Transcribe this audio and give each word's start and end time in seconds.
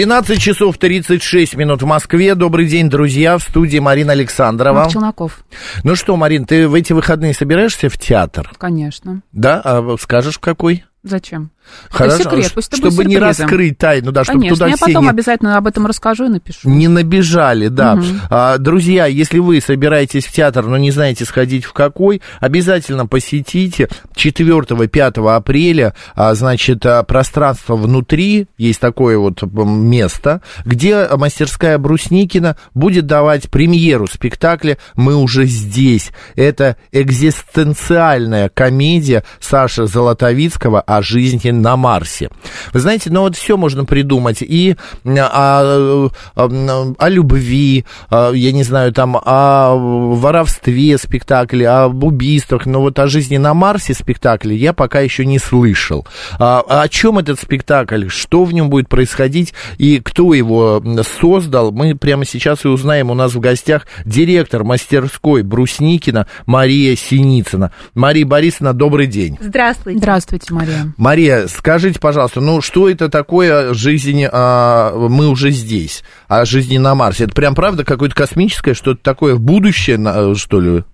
12 0.00 0.40
часов 0.40 0.78
36 0.78 1.56
минут 1.56 1.82
в 1.82 1.84
Москве. 1.84 2.34
Добрый 2.34 2.66
день, 2.66 2.88
друзья. 2.88 3.36
В 3.36 3.42
студии 3.42 3.80
Марина 3.80 4.12
Александрова. 4.12 4.78
Марк 4.78 4.92
Челноков. 4.92 5.44
Ну 5.84 5.94
что, 5.94 6.16
Марин, 6.16 6.46
ты 6.46 6.66
в 6.68 6.72
эти 6.72 6.94
выходные 6.94 7.34
собираешься 7.34 7.90
в 7.90 7.98
театр? 7.98 8.50
Конечно. 8.56 9.20
Да? 9.32 9.60
А 9.62 9.96
скажешь, 10.00 10.36
в 10.36 10.40
какой? 10.40 10.86
Зачем? 11.02 11.50
Хорошо, 11.90 12.16
это 12.16 12.24
секрет, 12.24 12.52
пусть 12.54 12.68
это 12.68 12.76
чтобы 12.76 12.96
будет 12.96 13.08
не 13.08 13.18
раскрыть 13.18 13.78
тайну, 13.78 14.12
да, 14.12 14.24
чтобы 14.24 14.40
Конечно, 14.40 14.56
туда 14.56 14.68
я 14.68 14.76
все 14.76 14.86
потом 14.86 15.04
не, 15.04 15.10
обязательно 15.10 15.56
об 15.56 15.66
этом 15.66 15.86
расскажу 15.86 16.26
и 16.26 16.28
напишу. 16.28 16.68
не 16.68 16.88
набежали, 16.88 17.68
да. 17.68 17.98
А, 18.30 18.58
друзья, 18.58 19.06
если 19.06 19.38
вы 19.38 19.60
собираетесь 19.60 20.26
в 20.26 20.32
театр, 20.32 20.66
но 20.66 20.76
не 20.76 20.90
знаете 20.90 21.24
сходить 21.24 21.64
в 21.64 21.72
какой, 21.72 22.22
обязательно 22.40 23.06
посетите 23.06 23.88
4-5 24.16 25.34
апреля, 25.34 25.94
а, 26.14 26.34
значит, 26.34 26.84
а, 26.86 27.02
пространство 27.02 27.76
внутри, 27.76 28.48
есть 28.58 28.80
такое 28.80 29.18
вот 29.18 29.42
место, 29.42 30.42
где 30.64 31.08
мастерская 31.16 31.78
Брусникина 31.78 32.56
будет 32.74 33.06
давать 33.06 33.50
премьеру 33.50 34.06
спектакля 34.06 34.78
«Мы 34.94 35.16
уже 35.16 35.46
здесь». 35.46 36.10
Это 36.36 36.76
экзистенциальная 36.92 38.48
комедия 38.48 39.24
Саши 39.40 39.86
Золотовицкого 39.86 40.80
о 40.80 41.02
жизни 41.02 41.50
на 41.60 41.76
Марсе. 41.76 42.30
Вы 42.72 42.80
знаете, 42.80 43.10
ну 43.10 43.22
вот 43.22 43.36
все 43.36 43.56
можно 43.56 43.84
придумать. 43.84 44.42
И 44.42 44.76
о, 45.04 46.10
о, 46.34 46.94
о 46.98 47.08
любви, 47.08 47.84
а, 48.10 48.32
я 48.32 48.52
не 48.52 48.62
знаю, 48.62 48.92
там, 48.92 49.16
о 49.16 49.74
воровстве 49.76 50.98
спектакли, 50.98 51.64
об 51.64 52.02
убийствах, 52.04 52.66
но 52.66 52.80
вот 52.80 52.98
о 52.98 53.06
жизни 53.06 53.36
на 53.36 53.54
Марсе 53.54 53.94
спектакле 53.94 54.56
я 54.56 54.72
пока 54.72 55.00
еще 55.00 55.24
не 55.24 55.38
слышал. 55.38 56.06
А, 56.38 56.60
о 56.60 56.88
чем 56.88 57.18
этот 57.18 57.40
спектакль, 57.40 58.08
что 58.08 58.44
в 58.44 58.52
нем 58.52 58.70
будет 58.70 58.88
происходить 58.88 59.54
и 59.78 60.00
кто 60.00 60.34
его 60.34 60.82
создал, 61.20 61.72
мы 61.72 61.94
прямо 61.94 62.24
сейчас 62.24 62.64
и 62.64 62.68
узнаем. 62.68 63.10
У 63.10 63.14
нас 63.14 63.34
в 63.34 63.40
гостях 63.40 63.86
директор 64.04 64.64
мастерской 64.64 65.42
Брусникина 65.42 66.26
Мария 66.46 66.96
Синицына. 66.96 67.72
Мария 67.94 68.26
Борисовна, 68.26 68.72
добрый 68.72 69.06
день. 69.06 69.38
Здравствуйте. 69.40 69.98
Здравствуйте, 69.98 70.54
Мария. 70.54 70.94
Мария, 70.96 71.46
скажите, 71.50 72.00
пожалуйста, 72.00 72.40
ну 72.40 72.60
что 72.60 72.88
это 72.88 73.08
такое 73.08 73.74
жизнь, 73.74 74.24
а, 74.30 74.92
мы 74.94 75.28
уже 75.28 75.50
здесь, 75.50 76.02
о 76.28 76.44
жизни 76.44 76.78
на 76.78 76.94
Марсе? 76.94 77.24
Это 77.24 77.34
прям 77.34 77.54
правда 77.54 77.84
какое-то 77.84 78.14
космическое, 78.14 78.74
что-то 78.74 79.02
такое 79.02 79.36
будущее, 79.36 79.98
на- 79.98 80.34
что 80.34 80.60
ли? 80.60 80.84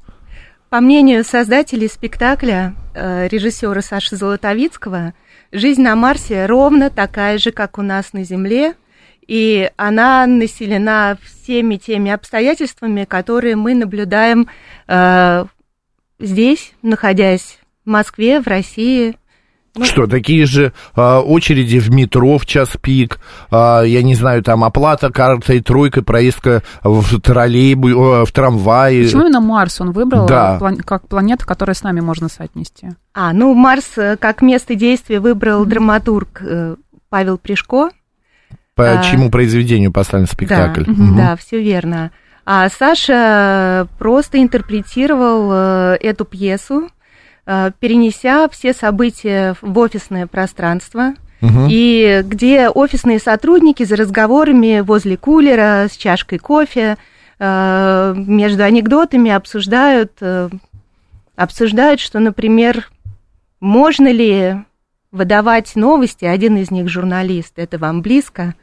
По 0.68 0.80
мнению 0.80 1.24
создателей 1.24 1.88
спектакля, 1.88 2.74
э, 2.94 3.28
режиссера 3.28 3.80
Саши 3.80 4.16
Золотовицкого, 4.16 5.14
жизнь 5.52 5.82
на 5.82 5.94
Марсе 5.94 6.46
ровно 6.46 6.90
такая 6.90 7.38
же, 7.38 7.52
как 7.52 7.78
у 7.78 7.82
нас 7.82 8.12
на 8.12 8.24
Земле, 8.24 8.74
и 9.28 9.70
она 9.76 10.26
населена 10.26 11.18
всеми 11.22 11.76
теми 11.76 12.10
обстоятельствами, 12.10 13.04
которые 13.04 13.56
мы 13.56 13.74
наблюдаем 13.74 14.48
э, 14.88 15.44
здесь, 16.18 16.72
находясь 16.82 17.58
в 17.84 17.90
Москве, 17.90 18.40
в 18.40 18.46
России. 18.46 19.16
Ну, 19.76 19.84
Что, 19.84 20.06
такие 20.06 20.46
же 20.46 20.72
а, 20.94 21.20
очереди 21.20 21.78
в 21.78 21.90
метро 21.90 22.38
в 22.38 22.46
час 22.46 22.70
пик, 22.80 23.18
а, 23.50 23.82
я 23.82 24.02
не 24.02 24.14
знаю, 24.14 24.42
там 24.42 24.64
оплата 24.64 25.10
картой 25.10 25.60
тройкой, 25.60 26.02
проездка 26.02 26.62
в 26.82 27.20
троллейбу, 27.20 27.88
о, 27.90 28.24
в 28.24 28.32
трамвае. 28.32 29.04
Почему 29.04 29.22
именно 29.22 29.40
Марс 29.40 29.80
он 29.80 29.92
выбрал 29.92 30.26
Да. 30.26 30.58
план- 30.58 30.78
как 30.78 31.06
планета, 31.08 31.44
которая 31.44 31.74
с 31.74 31.82
нами 31.82 32.00
можно 32.00 32.28
соотнести? 32.28 32.88
А, 33.14 33.32
ну, 33.34 33.52
Марс 33.54 33.98
э, 33.98 34.16
как 34.16 34.40
место 34.42 34.74
действия 34.74 35.20
выбрал 35.20 35.64
драматург 35.66 36.40
э, 36.42 36.76
Павел 37.10 37.36
Пришко. 37.38 37.90
По 38.74 38.98
а, 38.98 39.02
чему 39.02 39.30
произведению 39.30 39.92
поставлен 39.92 40.26
спектакль? 40.26 40.84
Да, 40.86 40.92
Мгм. 40.92 41.16
да, 41.16 41.36
все 41.36 41.62
верно. 41.62 42.10
А 42.44 42.68
Саша 42.68 43.88
просто 43.98 44.38
интерпретировал 44.40 45.50
э, 45.52 45.96
эту 46.00 46.24
пьесу, 46.24 46.84
э, 46.86 46.88
перенеся 47.46 48.48
все 48.48 48.72
события 48.72 49.54
в 49.60 49.78
офисное 49.78 50.26
пространство. 50.26 51.14
Мгм. 51.40 51.68
И 51.70 52.22
где 52.24 52.68
офисные 52.68 53.18
сотрудники 53.18 53.84
за 53.84 53.96
разговорами 53.96 54.80
возле 54.80 55.16
кулера 55.16 55.86
с 55.90 55.96
чашкой 55.96 56.38
кофе 56.38 56.96
э, 57.38 58.14
между 58.16 58.64
анекдотами 58.64 59.30
обсуждают, 59.30 60.12
э, 60.20 60.48
обсуждают, 61.36 62.00
что, 62.00 62.18
например, 62.18 62.88
можно 63.60 64.10
ли 64.10 64.56
выдавать 65.12 65.76
новости, 65.76 66.24
один 66.24 66.56
из 66.56 66.70
них 66.70 66.88
журналист, 66.88 67.52
это 67.56 67.78
вам 67.78 68.02
близко, 68.02 68.54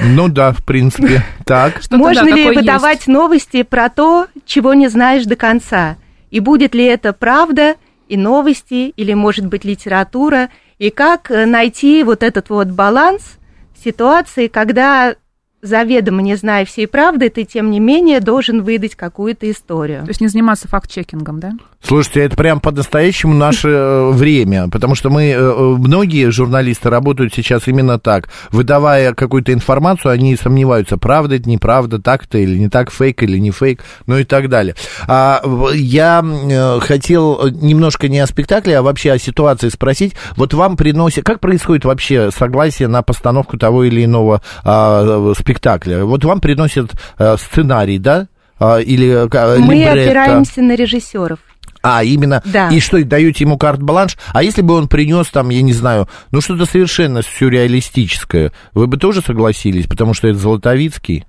Ну 0.00 0.28
да, 0.28 0.52
в 0.52 0.64
принципе. 0.64 1.22
Так. 1.44 1.80
Можно 1.90 2.34
ли 2.34 2.48
выдавать 2.48 3.06
новости 3.06 3.62
про 3.62 3.88
то, 3.88 4.26
чего 4.44 4.74
не 4.74 4.88
знаешь 4.88 5.24
до 5.24 5.36
конца? 5.36 5.96
И 6.30 6.40
будет 6.40 6.74
ли 6.74 6.84
это 6.84 7.12
правда 7.12 7.76
и 8.08 8.16
новости, 8.16 8.92
или, 8.96 9.14
может 9.14 9.46
быть, 9.46 9.64
литература? 9.64 10.50
И 10.78 10.90
как 10.90 11.30
э, 11.30 11.46
найти 11.46 12.02
вот 12.02 12.22
этот 12.22 12.50
вот 12.50 12.68
баланс 12.68 13.38
ситуации, 13.76 14.48
когда 14.48 15.14
заведомо 15.64 16.22
не 16.22 16.36
зная 16.36 16.64
всей 16.64 16.86
правды, 16.86 17.30
ты, 17.30 17.44
тем 17.44 17.70
не 17.70 17.80
менее, 17.80 18.20
должен 18.20 18.62
выдать 18.62 18.94
какую-то 18.94 19.50
историю. 19.50 20.02
То 20.02 20.10
есть 20.10 20.20
не 20.20 20.28
заниматься 20.28 20.68
факт-чекингом, 20.68 21.40
да? 21.40 21.52
Слушайте, 21.82 22.20
это 22.20 22.36
прям 22.36 22.60
по-настоящему 22.60 23.34
наше 23.34 23.68
э, 23.68 24.10
время, 24.10 24.68
потому 24.68 24.94
что 24.94 25.10
мы, 25.10 25.24
э, 25.24 25.34
э, 25.36 25.74
многие 25.78 26.30
журналисты 26.30 26.88
работают 26.88 27.34
сейчас 27.34 27.68
именно 27.68 27.98
так. 27.98 28.30
Выдавая 28.50 29.12
какую-то 29.12 29.52
информацию, 29.52 30.12
они 30.12 30.36
сомневаются, 30.36 30.96
правда 30.96 31.36
это, 31.36 31.48
неправда, 31.48 31.98
так 31.98 32.24
это 32.24 32.38
или 32.38 32.58
не 32.58 32.68
так, 32.68 32.90
фейк 32.90 33.22
или 33.22 33.38
не 33.38 33.50
фейк, 33.50 33.82
ну 34.06 34.18
и 34.18 34.24
так 34.24 34.48
далее. 34.48 34.74
А, 35.06 35.42
я 35.74 36.24
хотел 36.80 37.50
немножко 37.50 38.08
не 38.08 38.20
о 38.20 38.26
спектакле, 38.26 38.78
а 38.78 38.82
вообще 38.82 39.12
о 39.12 39.18
ситуации 39.18 39.68
спросить. 39.68 40.14
Вот 40.36 40.54
вам 40.54 40.76
приносят, 40.76 41.24
как 41.24 41.40
происходит 41.40 41.84
вообще 41.84 42.30
согласие 42.30 42.88
на 42.88 43.02
постановку 43.02 43.58
того 43.58 43.84
или 43.84 44.04
иного 44.04 44.40
а, 44.62 45.32
спектакля? 45.36 45.53
Вот 46.04 46.24
вам 46.24 46.40
приносят 46.40 46.92
э, 47.18 47.36
сценарий, 47.36 47.98
да? 47.98 48.28
А, 48.58 48.78
или 48.78 49.08
э, 49.08 49.58
Мы 49.58 49.74
либретто? 49.74 50.02
опираемся 50.02 50.62
на 50.62 50.74
режиссеров. 50.74 51.38
А, 51.82 52.02
именно. 52.02 52.42
Да. 52.46 52.70
И 52.70 52.80
что, 52.80 53.02
даете 53.04 53.44
ему 53.44 53.58
карт-бланш? 53.58 54.16
А 54.32 54.42
если 54.42 54.62
бы 54.62 54.72
он 54.74 54.88
принес 54.88 55.28
там, 55.28 55.50
я 55.50 55.60
не 55.60 55.74
знаю, 55.74 56.08
ну 56.30 56.40
что-то 56.40 56.64
совершенно 56.64 57.20
сюрреалистическое, 57.22 58.52
вы 58.72 58.86
бы 58.86 58.96
тоже 58.96 59.20
согласились, 59.20 59.86
потому 59.86 60.14
что 60.14 60.28
это 60.28 60.38
Золотовицкий? 60.38 61.26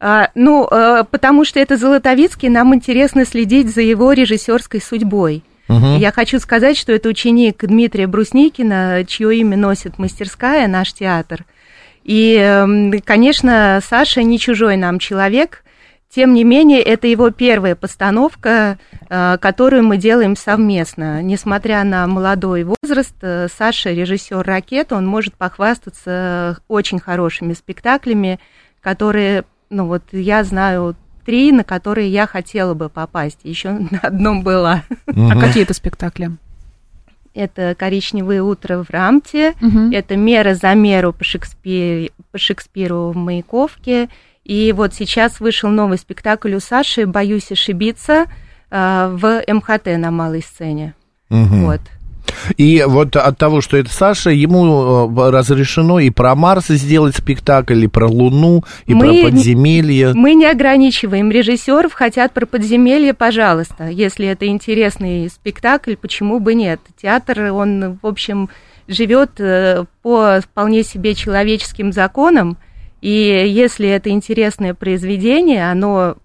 А, 0.00 0.30
ну, 0.34 0.66
э, 0.68 1.04
потому 1.08 1.44
что 1.44 1.60
это 1.60 1.76
Золотовицкий, 1.76 2.48
нам 2.48 2.74
интересно 2.74 3.24
следить 3.24 3.72
за 3.72 3.82
его 3.82 4.12
режиссерской 4.12 4.80
судьбой. 4.80 5.44
Мгм. 5.68 5.98
Я 5.98 6.10
хочу 6.10 6.40
сказать, 6.40 6.76
что 6.76 6.92
это 6.92 7.08
ученик 7.08 7.64
Дмитрия 7.64 8.08
Брусникина, 8.08 9.04
чье 9.06 9.38
имя 9.38 9.56
носит 9.56 9.98
мастерская, 9.98 10.66
наш 10.66 10.92
театр. 10.92 11.44
И, 12.04 12.34
эм, 12.36 12.92
конечно, 13.04 13.80
Саша 13.82 14.22
не 14.22 14.38
чужой 14.38 14.76
нам 14.76 14.98
человек. 14.98 15.64
Тем 16.14 16.34
не 16.34 16.44
менее, 16.44 16.82
это 16.82 17.06
его 17.06 17.30
первая 17.30 17.74
постановка, 17.74 18.78
э, 19.08 19.38
которую 19.40 19.84
мы 19.84 19.96
делаем 19.96 20.36
совместно. 20.36 21.22
Несмотря 21.22 21.84
на 21.84 22.06
молодой 22.06 22.64
возраст, 22.64 23.14
э, 23.22 23.48
Саша 23.56 23.92
режиссер 23.92 24.42
ракет, 24.42 24.92
он 24.92 25.06
может 25.06 25.34
похвастаться 25.34 26.58
очень 26.68 27.00
хорошими 27.00 27.54
спектаклями, 27.54 28.40
которые, 28.82 29.44
ну 29.70 29.86
вот 29.86 30.02
я 30.12 30.44
знаю 30.44 30.96
три, 31.24 31.50
на 31.50 31.64
которые 31.64 32.08
я 32.08 32.26
хотела 32.26 32.74
бы 32.74 32.90
попасть. 32.90 33.38
Еще 33.44 33.70
на 33.90 34.00
одном 34.00 34.42
была. 34.42 34.82
А 35.06 35.40
какие 35.40 35.62
это 35.62 35.72
спектакли? 35.72 36.32
Это 37.34 37.74
«Коричневое 37.78 38.42
утро 38.42 38.82
в 38.82 38.90
Рамте», 38.90 39.54
Мгм. 39.60 39.90
это 39.90 40.16
«Мера 40.16 40.54
за 40.54 40.74
меру» 40.74 41.12
по 41.12 41.24
Шекспиру, 41.24 42.12
по 42.30 42.38
Шекспиру 42.38 43.10
в 43.10 43.16
Маяковке. 43.16 44.08
И 44.44 44.72
вот 44.72 44.92
сейчас 44.92 45.40
вышел 45.40 45.70
новый 45.70 45.98
спектакль 45.98 46.54
у 46.54 46.60
Саши 46.60 47.06
«Боюсь 47.06 47.50
ошибиться» 47.52 48.26
э, 48.70 49.16
в 49.16 49.42
МХТ 49.46 49.86
на 49.98 50.10
малой 50.10 50.42
сцене. 50.42 50.94
Мгм. 51.30 51.64
Вот. 51.66 51.80
И 52.56 52.84
вот 52.86 53.16
от 53.16 53.38
того, 53.38 53.60
что 53.60 53.76
это 53.76 53.92
Саша, 53.92 54.30
ему 54.30 55.08
э, 55.08 55.30
разрешено 55.30 55.98
и 55.98 56.10
про 56.10 56.34
Марс 56.34 56.66
сделать 56.68 57.16
спектакль, 57.16 57.84
и 57.84 57.88
про 57.88 58.06
Луну, 58.08 58.64
и 58.86 58.94
Мы 58.94 59.00
про 59.00 59.30
подземелье. 59.30 60.12
Мы 60.14 60.34
не 60.34 60.46
ограничиваем 60.46 61.30
режиссеров, 61.30 61.92
хотят 61.92 62.32
про 62.32 62.46
подземелье, 62.46 63.14
пожалуйста. 63.14 63.88
Если 63.88 64.26
это 64.26 64.46
интересный 64.46 65.28
спектакль, 65.28 65.94
почему 65.96 66.40
бы 66.40 66.54
нет? 66.54 66.80
Театр, 67.00 67.52
он, 67.52 67.98
в 68.02 68.06
общем, 68.06 68.48
живет 68.88 69.32
э, 69.38 69.84
по 70.02 70.40
вполне 70.40 70.82
себе 70.82 71.14
человеческим 71.14 71.92
законам, 71.92 72.56
и 73.02 73.08
если 73.48 73.88
это 73.88 74.10
интересное 74.10 74.74
произведение, 74.74 75.70
оно, 75.70 76.16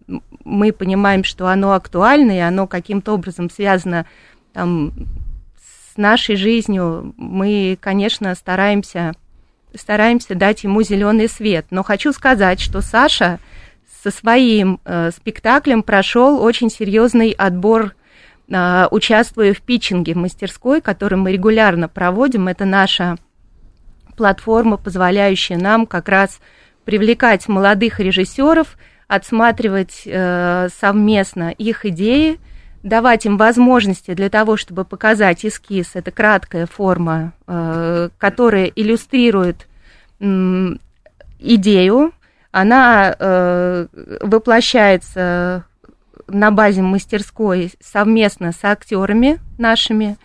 мы 0.45 0.71
понимаем, 0.71 1.23
что 1.23 1.47
оно 1.47 1.73
актуально, 1.73 2.31
и 2.33 2.39
оно 2.39 2.67
каким-то 2.67 3.13
образом 3.13 3.49
связано 3.49 4.05
там, 4.53 4.93
с 5.97 5.99
нашей 5.99 6.35
жизнью, 6.35 7.15
мы, 7.17 7.75
конечно, 7.81 8.35
стараемся, 8.35 9.13
стараемся 9.73 10.35
дать 10.35 10.63
ему 10.63 10.83
зеленый 10.83 11.27
свет. 11.27 11.65
Но 11.71 11.81
хочу 11.81 12.13
сказать, 12.13 12.59
что 12.59 12.81
Саша 12.81 13.39
со 14.03 14.11
своим 14.11 14.79
э, 14.85 15.09
спектаклем 15.09 15.81
прошел 15.81 16.43
очень 16.43 16.69
серьезный 16.69 17.31
отбор, 17.31 17.95
э, 18.47 18.87
участвуя 18.91 19.55
в 19.55 19.61
питчинге 19.61 20.13
в 20.13 20.17
мастерской, 20.17 20.81
который 20.81 21.17
мы 21.17 21.31
регулярно 21.31 21.89
проводим. 21.89 22.47
Это 22.47 22.65
наша 22.65 23.17
платформа, 24.15 24.77
позволяющая 24.77 25.57
нам 25.57 25.87
как 25.87 26.09
раз 26.09 26.39
привлекать 26.85 27.47
молодых 27.47 27.99
режиссеров, 27.99 28.77
отсматривать 29.07 30.03
э, 30.05 30.67
совместно 30.79 31.49
их 31.49 31.87
идеи, 31.87 32.39
давать 32.83 33.25
им 33.25 33.37
возможности 33.37 34.13
для 34.13 34.29
того, 34.29 34.57
чтобы 34.57 34.85
показать 34.85 35.45
эскиз. 35.45 35.91
Это 35.93 36.11
краткая 36.11 36.65
форма, 36.65 37.33
э, 37.47 38.09
которая 38.17 38.65
иллюстрирует 38.65 39.67
идею. 41.39 42.11
Она 42.51 43.15
э, 43.17 43.87
воплощается 44.21 45.65
на 46.27 46.51
базе 46.51 46.81
мастерской 46.81 47.71
совместно 47.79 48.51
с 48.51 48.63
актерами 48.63 49.39
нашими. 49.57 50.17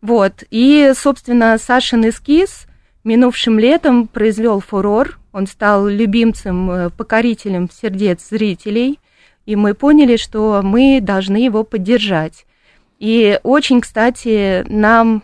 Вот. 0.00 0.44
И, 0.50 0.92
собственно, 0.94 1.56
Сашин 1.58 2.08
эскиз 2.08 2.66
минувшим 3.04 3.58
летом 3.58 4.06
произвел 4.06 4.60
фурор. 4.60 5.18
Он 5.32 5.46
стал 5.46 5.86
любимцем, 5.88 6.70
э, 6.70 6.90
покорителем 6.90 7.68
сердец 7.70 8.28
зрителей, 8.28 8.98
и 9.48 9.56
мы 9.56 9.72
поняли, 9.72 10.16
что 10.16 10.60
мы 10.62 11.00
должны 11.00 11.38
его 11.38 11.64
поддержать. 11.64 12.44
И 12.98 13.40
очень, 13.44 13.80
кстати, 13.80 14.62
нам 14.68 15.22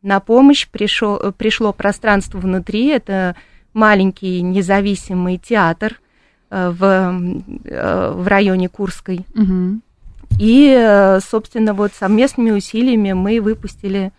на 0.00 0.20
помощь 0.20 0.68
пришло, 0.68 1.32
пришло 1.36 1.72
пространство 1.72 2.38
внутри. 2.38 2.86
Это 2.86 3.34
маленький 3.72 4.42
независимый 4.42 5.38
театр 5.38 6.00
э, 6.50 6.70
в, 6.70 6.84
э, 7.64 8.12
в 8.12 8.28
районе 8.28 8.68
Курской. 8.68 9.26
Угу. 9.34 9.80
И, 10.38 11.18
собственно, 11.28 11.74
вот 11.74 11.90
совместными 11.94 12.52
усилиями 12.52 13.12
мы 13.12 13.40
выпустили 13.40 14.12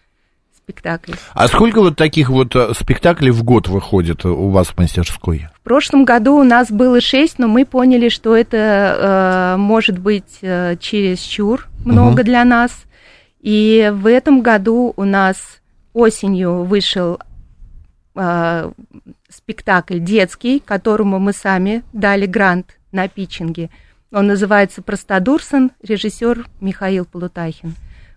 спектаклей. 0.65 1.15
А 1.33 1.47
сколько 1.47 1.79
вот 1.79 1.95
таких 1.95 2.29
вот 2.29 2.55
э, 2.55 2.73
спектаклей 2.73 3.29
в 3.29 3.43
год 3.43 3.67
выходит 3.67 4.25
у 4.25 4.49
вас 4.49 4.69
в 4.69 4.77
мастерской? 4.77 5.47
В 5.53 5.61
прошлом 5.61 6.05
году 6.05 6.37
у 6.37 6.43
нас 6.43 6.71
было 6.71 7.01
шесть, 7.01 7.37
но 7.37 7.47
мы 7.47 7.65
поняли, 7.65 8.09
что 8.09 8.35
это 8.35 9.55
э, 9.55 9.57
может 9.57 9.99
быть 9.99 10.39
э, 10.41 10.75
чересчур 10.79 11.67
много 11.83 12.21
угу. 12.21 12.23
для 12.23 12.43
нас. 12.43 12.71
И 13.41 13.91
в 13.93 14.07
этом 14.07 14.41
году 14.41 14.93
у 14.97 15.03
нас 15.03 15.37
осенью 15.93 16.63
вышел 16.63 17.19
э, 18.15 18.71
спектакль 19.29 19.99
детский, 19.99 20.59
которому 20.59 21.19
мы 21.19 21.31
сами 21.31 21.83
дали 21.93 22.25
грант 22.25 22.77
на 22.91 23.07
питчинге. 23.07 23.69
Он 24.11 24.27
называется 24.27 24.81
«Простодурсон», 24.81 25.71
режиссер 25.83 26.47
Михаил 26.59 27.05
Полутахин. 27.05 27.75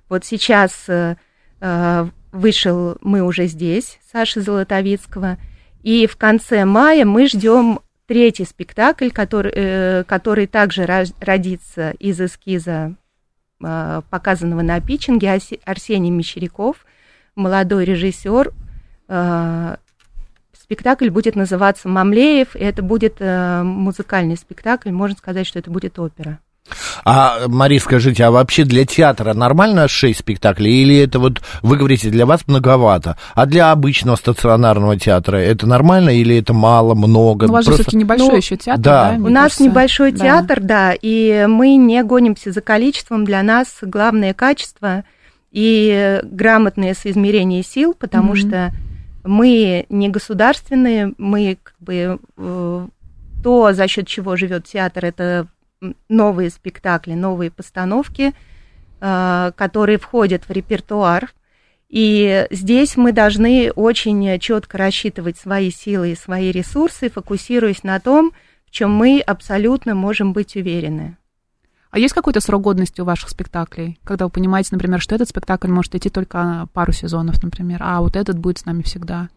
Вот 0.08 0.24
сейчас 0.24 0.88
э, 0.88 1.16
э 1.60 2.08
вышел 2.32 2.96
«Мы 3.00 3.22
уже 3.22 3.46
здесь» 3.46 3.98
Саши 4.12 4.40
Золотовицкого. 4.40 5.38
И 5.82 6.06
в 6.06 6.16
конце 6.16 6.64
мая 6.64 7.04
мы 7.04 7.28
ждем 7.28 7.80
третий 8.06 8.44
спектакль, 8.44 9.10
который, 9.10 9.52
э, 9.54 10.04
который 10.04 10.46
также 10.46 10.86
родится 11.20 11.90
из 11.98 12.20
эскиза, 12.20 12.94
э, 13.62 14.02
показанного 14.10 14.62
на 14.62 14.80
питчинге, 14.80 15.38
Арсений 15.64 16.10
Мещеряков, 16.10 16.86
молодой 17.34 17.84
режиссер. 17.84 18.52
Э, 19.08 19.76
спектакль 20.52 21.10
будет 21.10 21.36
называться 21.36 21.88
«Мамлеев», 21.88 22.56
и 22.56 22.60
это 22.60 22.82
будет 22.82 23.16
э, 23.20 23.62
музыкальный 23.62 24.36
спектакль, 24.36 24.90
можно 24.90 25.16
сказать, 25.16 25.46
что 25.46 25.58
это 25.58 25.70
будет 25.70 25.98
опера. 25.98 26.40
А, 27.04 27.48
Мари, 27.48 27.78
скажите, 27.78 28.24
а 28.24 28.30
вообще 28.30 28.64
для 28.64 28.84
театра 28.84 29.34
нормально 29.34 29.88
6 29.88 30.18
спектаклей? 30.18 30.82
Или 30.82 30.98
это 30.98 31.18
вот, 31.18 31.40
вы 31.62 31.76
говорите, 31.76 32.10
для 32.10 32.26
вас 32.26 32.42
многовато? 32.46 33.16
А 33.34 33.46
для 33.46 33.72
обычного 33.72 34.16
стационарного 34.16 34.98
театра 34.98 35.36
это 35.36 35.66
нормально 35.66 36.10
или 36.10 36.36
это 36.36 36.52
мало, 36.52 36.94
много? 36.94 37.46
Ну, 37.46 37.52
у 37.52 37.56
вас 37.56 37.64
Просто... 37.64 37.82
же 37.82 37.82
все-таки 37.84 37.96
небольшой 37.96 38.28
ну, 38.28 38.36
еще 38.36 38.56
театр, 38.56 38.82
да? 38.82 39.12
да 39.12 39.16
у 39.16 39.28
нас 39.28 39.42
кажется. 39.44 39.64
небольшой 39.64 40.12
да. 40.12 40.18
театр, 40.18 40.60
да, 40.60 40.94
и 41.00 41.46
мы 41.48 41.76
не 41.76 42.02
гонимся 42.02 42.52
за 42.52 42.60
количеством. 42.60 43.24
Для 43.24 43.42
нас 43.42 43.78
главное 43.82 44.34
качество 44.34 45.04
и 45.50 46.20
грамотное 46.24 46.94
соизмерение 46.94 47.62
сил, 47.62 47.94
потому 47.98 48.34
mm-hmm. 48.34 48.48
что 48.48 48.72
мы 49.24 49.86
не 49.88 50.08
государственные, 50.08 51.14
мы 51.18 51.58
как 51.62 51.74
бы 51.80 52.18
э, 52.36 52.86
то, 53.42 53.72
за 53.72 53.88
счет 53.88 54.06
чего 54.06 54.36
живет 54.36 54.64
театр, 54.64 55.04
это 55.04 55.46
новые 56.08 56.50
спектакли, 56.50 57.14
новые 57.14 57.50
постановки, 57.50 58.32
э, 59.00 59.52
которые 59.56 59.98
входят 59.98 60.44
в 60.48 60.50
репертуар. 60.50 61.32
И 61.88 62.46
здесь 62.50 62.96
мы 62.96 63.12
должны 63.12 63.70
очень 63.72 64.38
четко 64.40 64.76
рассчитывать 64.76 65.38
свои 65.38 65.70
силы 65.70 66.12
и 66.12 66.16
свои 66.16 66.50
ресурсы, 66.50 67.08
фокусируясь 67.08 67.82
на 67.82 67.98
том, 67.98 68.32
в 68.66 68.70
чем 68.70 68.92
мы 68.92 69.20
абсолютно 69.20 69.94
можем 69.94 70.32
быть 70.34 70.54
уверены. 70.56 71.16
А 71.90 71.98
есть 71.98 72.12
какой-то 72.12 72.40
срок 72.40 72.62
годности 72.62 73.00
у 73.00 73.04
ваших 73.04 73.30
спектаклей? 73.30 73.98
Когда 74.04 74.26
вы 74.26 74.30
понимаете, 74.30 74.70
например, 74.72 75.00
что 75.00 75.14
этот 75.14 75.30
спектакль 75.30 75.69
может 75.69 75.94
идти 75.94 76.10
только 76.10 76.69
пару 76.75 76.92
сезонов, 76.92 77.42
например, 77.42 77.80
а 77.82 78.00
вот 78.00 78.14
этот 78.14 78.38
будет 78.38 78.58
с 78.58 78.66
нами 78.66 78.82
всегда? 78.82 79.30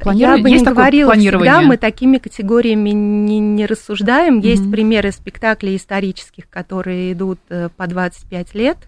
Планирую... 0.00 0.36
Я 0.36 0.42
бы 0.42 0.48
есть 0.48 0.64
не 0.64 0.70
говорила 0.70 1.14
всегда, 1.14 1.60
мы 1.62 1.76
такими 1.76 2.18
категориями 2.18 2.90
не, 2.90 3.40
не 3.40 3.66
рассуждаем. 3.66 4.38
Mm-hmm. 4.38 4.46
Есть 4.46 4.70
примеры 4.70 5.12
спектаклей 5.12 5.76
исторических, 5.76 6.48
которые 6.48 7.12
идут 7.12 7.40
э, 7.48 7.68
по 7.76 7.86
25 7.86 8.54
лет, 8.54 8.78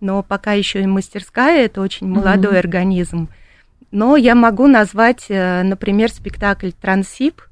но 0.00 0.22
пока 0.22 0.52
еще 0.52 0.82
и 0.82 0.86
мастерская, 0.86 1.66
это 1.66 1.80
очень 1.80 2.08
молодой 2.08 2.54
mm-hmm. 2.54 2.58
организм. 2.58 3.28
Но 3.90 4.16
я 4.16 4.34
могу 4.34 4.66
назвать, 4.66 5.26
э, 5.28 5.62
например, 5.62 6.10
спектакль 6.10 6.70
«Трансип», 6.70 7.42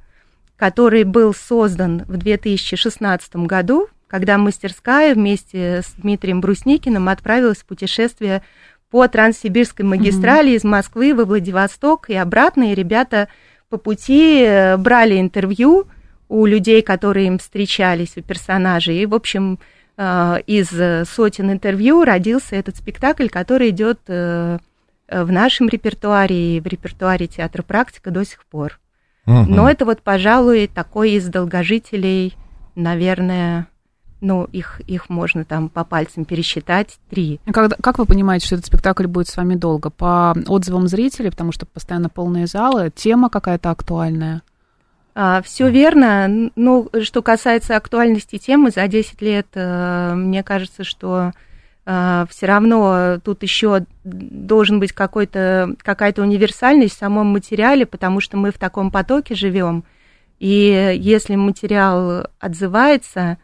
который 0.57 1.05
был 1.05 1.35
создан 1.35 2.05
в 2.07 2.17
2016 2.17 3.37
году, 3.37 3.89
когда 4.07 4.39
мастерская 4.39 5.15
вместе 5.15 5.83
с 5.83 5.93
Дмитрием 5.97 6.41
Брусникиным 6.41 7.09
отправилась 7.09 7.59
в 7.59 7.67
путешествие 7.67 8.43
по 8.97 9.07
Транссибирской 9.09 9.85
магистрали 9.85 10.53
mm-hmm. 10.53 10.57
из 10.57 10.65
Москвы 10.65 11.15
во 11.15 11.27
Владивосток 11.27 12.09
и 12.09 12.15
обратно, 12.15 12.73
и 12.73 12.75
ребята 12.75 13.29
по 13.69 13.77
пути 13.77 14.41
э, 14.41 14.79
брали 14.79 15.21
интервью 15.21 15.87
у 16.31 16.47
людей, 16.47 16.81
которые 16.81 17.27
им 17.27 17.37
встречались, 17.37 18.17
у 18.17 18.23
персонажей. 18.23 19.03
И, 19.03 19.05
в 19.05 19.15
общем, 19.15 19.59
э, 19.99 20.37
из 20.47 20.71
сотен 21.11 21.53
интервью 21.53 22.05
родился 22.05 22.57
этот 22.57 22.77
спектакль, 22.77 23.29
который 23.29 23.69
идет 23.69 24.01
э, 24.09 24.57
в 25.11 25.31
нашем 25.31 25.69
репертуаре 25.69 26.57
и 26.57 26.61
в 26.61 26.67
репертуаре 26.67 27.27
театра 27.27 27.63
практика 27.63 28.11
до 28.11 28.25
сих 28.25 28.47
пор. 28.47 28.81
Uh-huh. 29.27 29.45
Но 29.47 29.69
это 29.69 29.85
вот, 29.85 30.01
пожалуй, 30.01 30.69
такой 30.69 31.11
из 31.11 31.29
долгожителей, 31.29 32.35
наверное, 32.75 33.67
ну, 34.21 34.45
их, 34.45 34.81
их 34.87 35.09
можно 35.09 35.45
там 35.45 35.69
по 35.69 35.85
пальцам 35.85 36.25
пересчитать, 36.25 36.99
три. 37.11 37.41
Когда, 37.53 37.77
как 37.81 37.99
вы 37.99 38.07
понимаете, 38.07 38.47
что 38.47 38.55
этот 38.57 38.67
спектакль 38.67 39.07
будет 39.07 39.29
с 39.29 39.37
вами 39.37 39.55
долго? 39.55 39.91
По 39.91 40.35
отзывам 40.47 40.89
зрителей, 40.89 41.31
потому 41.31 41.53
что 41.53 41.67
постоянно 41.67 42.09
полные 42.09 42.47
залы, 42.47 42.91
тема 42.95 43.29
какая-то 43.29 43.71
актуальная? 43.71 44.43
А, 45.15 45.41
все 45.43 45.71
верно. 45.71 46.51
Ну, 46.57 46.91
что 47.03 47.23
касается 47.23 47.77
актуальности 47.77 48.37
темы, 48.37 48.71
за 48.71 48.87
10 48.87 49.23
лет, 49.23 49.47
э, 49.55 50.15
мне 50.15 50.43
кажется, 50.43 50.85
что 50.85 51.33
э, 51.87 52.27
все 52.29 52.47
равно 52.47 53.19
тут 53.25 53.43
еще 53.43 53.87
должен 54.05 54.79
быть 54.79 54.93
какой-то, 54.93 55.75
какая-то 55.83 56.21
универсальность 56.23 56.97
в 56.97 56.99
самом 56.99 57.29
материале, 57.29 57.87
потому 57.87 58.21
что 58.21 58.37
мы 58.37 58.51
в 58.51 58.59
таком 58.59 58.91
потоке 58.91 59.35
живем. 59.35 59.85
И 60.39 60.95
если 61.01 61.35
материал 61.35 62.27
отзывается, 62.39 63.39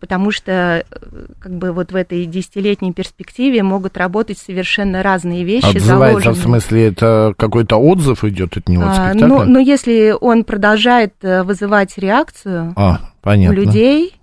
потому 0.00 0.30
что 0.30 0.84
э, 0.90 1.26
как 1.38 1.52
бы 1.52 1.72
вот 1.72 1.92
в 1.92 1.96
этой 1.96 2.24
десятилетней 2.24 2.92
перспективе 2.92 3.62
могут 3.62 3.96
работать 3.96 4.38
совершенно 4.38 5.02
разные 5.02 5.44
вещи. 5.44 5.76
Отзывается, 5.76 6.30
в 6.32 6.38
смысле, 6.38 6.88
это 6.88 7.34
какой-то 7.36 7.76
отзыв 7.76 8.24
идет 8.24 8.56
от 8.56 8.68
него 8.68 8.84
а, 8.86 9.12
ну, 9.14 9.44
ну, 9.44 9.58
если 9.58 10.14
он 10.18 10.44
продолжает 10.44 11.14
э, 11.22 11.42
вызывать 11.42 11.96
реакцию 11.98 12.72
а, 12.76 13.00
понятно. 13.20 13.58
у 13.58 13.62
людей, 13.64 14.14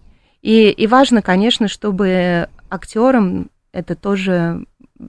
и, 0.42 0.70
и 0.70 0.88
важно, 0.88 1.22
конечно, 1.22 1.68
чтобы 1.68 2.48
актерам 2.70 3.50
это 3.72 3.96
тоже 3.96 4.66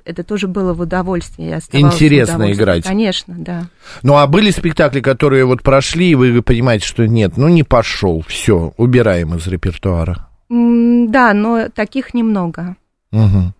это 0.07 0.25
тоже 0.25 0.49
было 0.49 0.73
в 0.73 0.81
удовольствие. 0.81 1.61
Интересно 1.73 2.47
в 2.47 2.53
играть. 2.53 2.85
Конечно, 2.85 3.35
да. 3.37 3.67
Ну, 4.03 4.17
а 4.17 4.27
были 4.27 4.51
спектакли, 4.51 5.01
которые 5.01 5.45
вот 5.45 5.63
прошли, 5.63 6.11
и 6.11 6.15
вы 6.15 6.41
понимаете, 6.41 6.87
что 6.87 7.07
нет, 7.07 7.37
ну, 7.37 7.49
не 7.49 7.63
пошел, 7.63 8.25
все, 8.27 8.73
убираем 8.79 9.35
из 9.35 9.47
репертуара. 9.47 10.32
Да, 10.53 11.33
но 11.33 11.69
таких 11.71 12.13
немного. 12.13 12.77
Угу. 13.11 13.53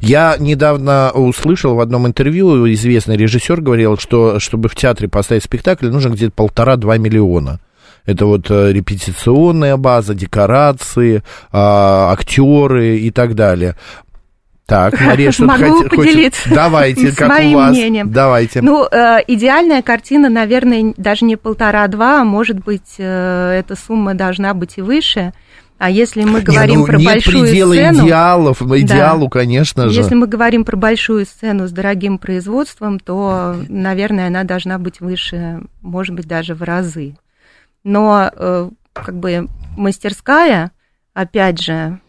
Я 0.00 0.36
недавно 0.38 1.10
услышал 1.10 1.74
в 1.74 1.80
одном 1.80 2.06
интервью, 2.06 2.70
известный 2.72 3.18
режиссер 3.18 3.60
говорил, 3.60 3.98
что 3.98 4.40
чтобы 4.40 4.70
в 4.70 4.74
театре 4.74 5.08
поставить 5.08 5.44
спектакль, 5.44 5.88
нужно 5.88 6.10
где-то 6.10 6.32
полтора-два 6.32 6.96
миллиона. 6.96 7.60
Это 8.06 8.24
вот 8.24 8.50
э, 8.50 8.72
репетиционная 8.72 9.76
база, 9.76 10.14
декорации, 10.14 11.22
а, 11.52 12.12
актеры 12.12 12.96
и 12.96 13.10
так 13.10 13.34
далее. 13.34 13.76
Так, 14.64 14.98
Мария, 15.02 15.32
что 15.32 15.44
Могу 15.44 15.82
хот... 15.82 15.90
поделиться 15.90 16.42
хочет... 16.44 16.54
Давайте, 16.54 17.14
как 17.14 17.28
у 17.28 17.52
вас. 17.52 17.70
Мнением. 17.72 18.10
Давайте. 18.10 18.62
Ну, 18.62 18.86
э, 18.86 19.18
идеальная 19.26 19.82
картина, 19.82 20.30
наверное, 20.30 20.94
даже 20.96 21.26
не 21.26 21.36
полтора-два, 21.36 22.22
а 22.22 22.24
может 22.24 22.64
быть, 22.64 22.94
э, 22.96 23.58
эта 23.58 23.76
сумма 23.76 24.14
должна 24.14 24.54
быть 24.54 24.78
и 24.78 24.82
выше. 24.82 25.34
А 25.78 25.90
если 25.90 26.24
мы 26.24 26.40
говорим 26.40 26.74
не, 26.74 26.80
ну, 26.80 26.86
про 26.86 26.98
нет 26.98 27.06
большую 27.06 27.44
предела 27.44 27.72
сцену... 27.72 28.04
идеалов, 28.04 28.62
идеалу, 28.62 29.24
да, 29.26 29.30
конечно 29.30 29.88
же. 29.88 30.00
Если 30.00 30.14
мы 30.16 30.26
говорим 30.26 30.64
про 30.64 30.76
большую 30.76 31.24
сцену 31.24 31.68
с 31.68 31.72
дорогим 31.72 32.18
производством, 32.18 32.98
то, 32.98 33.54
наверное, 33.68 34.26
она 34.26 34.42
должна 34.42 34.78
быть 34.78 35.00
выше, 35.00 35.62
может 35.80 36.16
быть, 36.16 36.26
даже 36.26 36.56
в 36.56 36.64
разы. 36.64 37.14
Но, 37.84 38.28
э, 38.34 38.70
как 38.92 39.14
бы, 39.14 39.46
мастерская, 39.76 40.72
опять 41.14 41.62
же, 41.62 42.00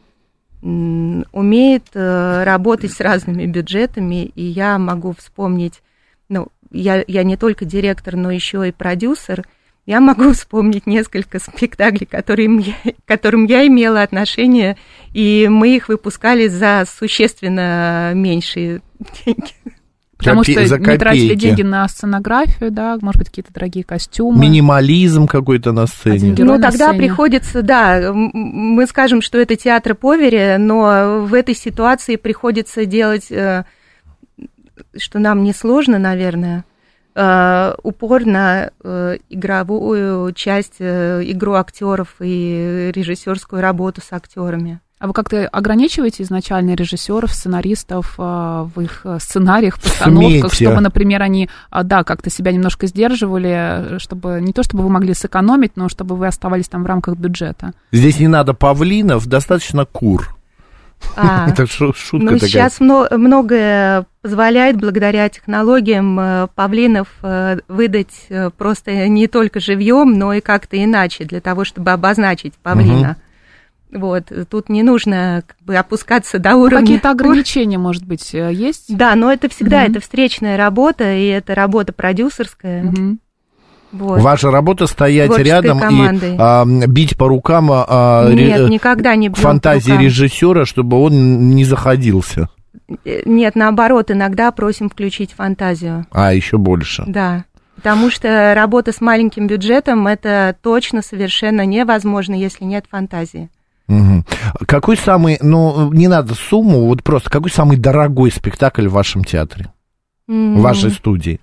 умеет 0.61 1.85
э, 1.93 2.43
работать 2.43 2.91
с 2.91 2.99
разными 2.99 3.45
бюджетами, 3.45 4.25
и 4.25 4.43
я 4.43 4.79
могу 4.79 5.13
вспомнить, 5.15 5.83
ну, 6.27 6.47
я, 6.71 7.03
я 7.07 7.23
не 7.23 7.37
только 7.37 7.65
директор, 7.65 8.15
но 8.15 8.31
еще 8.31 8.67
и 8.67 8.71
продюсер– 8.71 9.45
я 9.89 9.99
могу 9.99 10.31
вспомнить 10.33 10.85
несколько 10.85 11.39
спектаклей, 11.39 12.05
которым 12.05 12.59
я, 12.59 12.75
которым 13.05 13.45
я 13.45 13.65
имела 13.65 14.03
отношение, 14.03 14.77
и 15.13 15.47
мы 15.49 15.75
их 15.75 15.89
выпускали 15.89 16.47
за 16.47 16.85
существенно 16.87 18.11
меньшие 18.13 18.81
деньги. 19.25 19.53
Потому 20.15 20.41
Копе- 20.41 20.65
что 20.65 20.77
не 20.77 20.97
тратили 20.97 21.33
деньги 21.33 21.61
на 21.61 21.87
сценографию, 21.87 22.71
да, 22.71 22.97
может 23.01 23.19
быть, 23.19 23.29
какие-то 23.29 23.53
дорогие 23.53 23.85
костюмы. 23.85 24.39
Минимализм 24.39 25.27
какой-то 25.27 25.71
на 25.71 25.87
сцене. 25.87 26.35
Ну, 26.37 26.57
на 26.57 26.61
тогда 26.61 26.89
сцене. 26.89 26.97
приходится, 26.97 27.61
да, 27.63 28.11
мы 28.13 28.85
скажем, 28.85 29.21
что 29.21 29.39
это 29.39 29.55
театр 29.55 29.95
Повери, 29.95 30.57
но 30.57 31.21
в 31.21 31.33
этой 31.33 31.55
ситуации 31.55 32.17
приходится 32.17 32.85
делать, 32.85 33.31
э, 33.31 33.63
что 34.97 35.19
нам 35.19 35.43
несложно, 35.43 35.97
наверное, 35.97 36.65
упор 37.15 38.25
на 38.25 38.71
э, 38.83 39.17
игровую 39.29 40.31
часть, 40.33 40.75
э, 40.79 41.21
игру 41.25 41.53
актеров 41.53 42.15
и 42.19 42.91
режиссерскую 42.93 43.61
работу 43.61 44.01
с 44.01 44.13
актерами. 44.13 44.79
А 44.99 45.07
вы 45.07 45.13
как-то 45.13 45.47
ограничиваете 45.47 46.23
изначально 46.23 46.75
режиссеров, 46.75 47.31
сценаристов 47.31 48.17
в 48.17 48.71
их 48.81 49.05
сценариях, 49.19 49.79
постановках, 49.79 50.51
Смейте. 50.51 50.65
чтобы, 50.65 50.81
например, 50.81 51.21
они, 51.21 51.49
да, 51.71 52.03
как-то 52.03 52.29
себя 52.29 52.51
немножко 52.51 52.85
сдерживали, 52.85 53.97
чтобы 53.99 54.39
не 54.41 54.51
то, 54.51 54.61
чтобы 54.61 54.83
вы 54.83 54.89
могли 54.89 55.13
сэкономить, 55.13 55.77
но 55.77 55.87
чтобы 55.87 56.17
вы 56.17 56.27
оставались 56.27 56.67
там 56.67 56.83
в 56.83 56.85
рамках 56.85 57.15
бюджета? 57.15 57.71
Здесь 57.93 58.19
не 58.19 58.27
надо 58.27 58.53
павлинов, 58.53 59.25
достаточно 59.25 59.85
кур. 59.85 60.35
А, 61.15 61.49
Это 61.51 61.65
шутка 61.67 62.17
ну, 62.17 62.31
такая. 62.33 62.49
Сейчас 62.49 62.79
многое 62.79 64.05
позволяет 64.21 64.77
благодаря 64.77 65.29
технологиям 65.29 66.19
э, 66.19 66.47
павлинов 66.53 67.07
э, 67.21 67.59
выдать 67.67 68.25
э, 68.29 68.49
просто 68.49 69.07
не 69.07 69.27
только 69.27 69.59
живьем, 69.59 70.17
но 70.17 70.33
и 70.33 70.41
как-то 70.41 70.81
иначе, 70.81 71.23
для 71.23 71.41
того, 71.41 71.63
чтобы 71.63 71.91
обозначить 71.91 72.53
павлина. 72.55 73.17
Угу. 73.91 73.99
Вот, 74.01 74.31
тут 74.49 74.69
не 74.69 74.83
нужно 74.83 75.43
как 75.47 75.57
бы 75.61 75.75
опускаться 75.75 76.37
до 76.37 76.55
уровня. 76.55 76.81
Какие-то 76.81 77.11
ограничения, 77.11 77.79
может 77.79 78.05
быть, 78.05 78.33
есть? 78.33 78.95
Да, 78.95 79.15
но 79.15 79.31
это 79.31 79.49
всегда 79.49 79.83
угу. 79.83 79.91
это 79.91 79.99
встречная 79.99 80.57
работа, 80.57 81.11
и 81.11 81.25
это 81.25 81.55
работа 81.55 81.91
продюсерская. 81.91 82.83
Угу. 82.85 83.17
Вот. 83.91 84.21
Ваша 84.21 84.51
работа 84.51 84.85
стоять 84.85 85.35
рядом 85.37 85.79
командой. 85.79 86.33
и 86.33 86.37
а, 86.37 86.63
бить 86.65 87.17
по 87.17 87.27
рукам 87.27 87.69
а, 87.71 88.29
Нет, 88.31 88.59
ре... 88.59 88.69
никогда 88.69 89.15
не 89.15 89.29
фантазии 89.29 89.93
режиссера, 89.93 90.65
чтобы 90.65 91.01
он 91.01 91.49
не 91.55 91.65
заходился. 91.65 92.49
Э, 93.05 93.21
нет, 93.25 93.55
наоборот, 93.55 94.11
иногда 94.11 94.51
просим 94.51 94.89
включить 94.89 95.33
фантазию. 95.33 96.05
А, 96.11 96.33
еще 96.33 96.57
больше. 96.57 97.03
Да. 97.07 97.45
Потому 97.75 98.11
что 98.11 98.53
работа 98.55 98.91
с 98.91 98.99
маленьким 98.99 99.47
бюджетом 99.47 100.05
это 100.05 100.55
точно 100.61 101.01
совершенно 101.01 101.65
невозможно, 101.65 102.35
если 102.35 102.65
нет 102.65 102.85
фантазии. 102.89 103.49
Угу. 103.87 104.23
Какой 104.67 104.97
самый, 104.97 105.37
ну, 105.41 105.91
не 105.93 106.07
надо 106.07 106.35
сумму, 106.35 106.85
вот 106.85 107.03
просто 107.03 107.29
какой 107.29 107.49
самый 107.49 107.77
дорогой 107.77 108.31
спектакль 108.31 108.87
в 108.87 108.91
вашем 108.91 109.23
театре, 109.23 109.73
mm-hmm. 110.29 110.57
в 110.57 110.61
вашей 110.61 110.91
студии? 110.91 111.39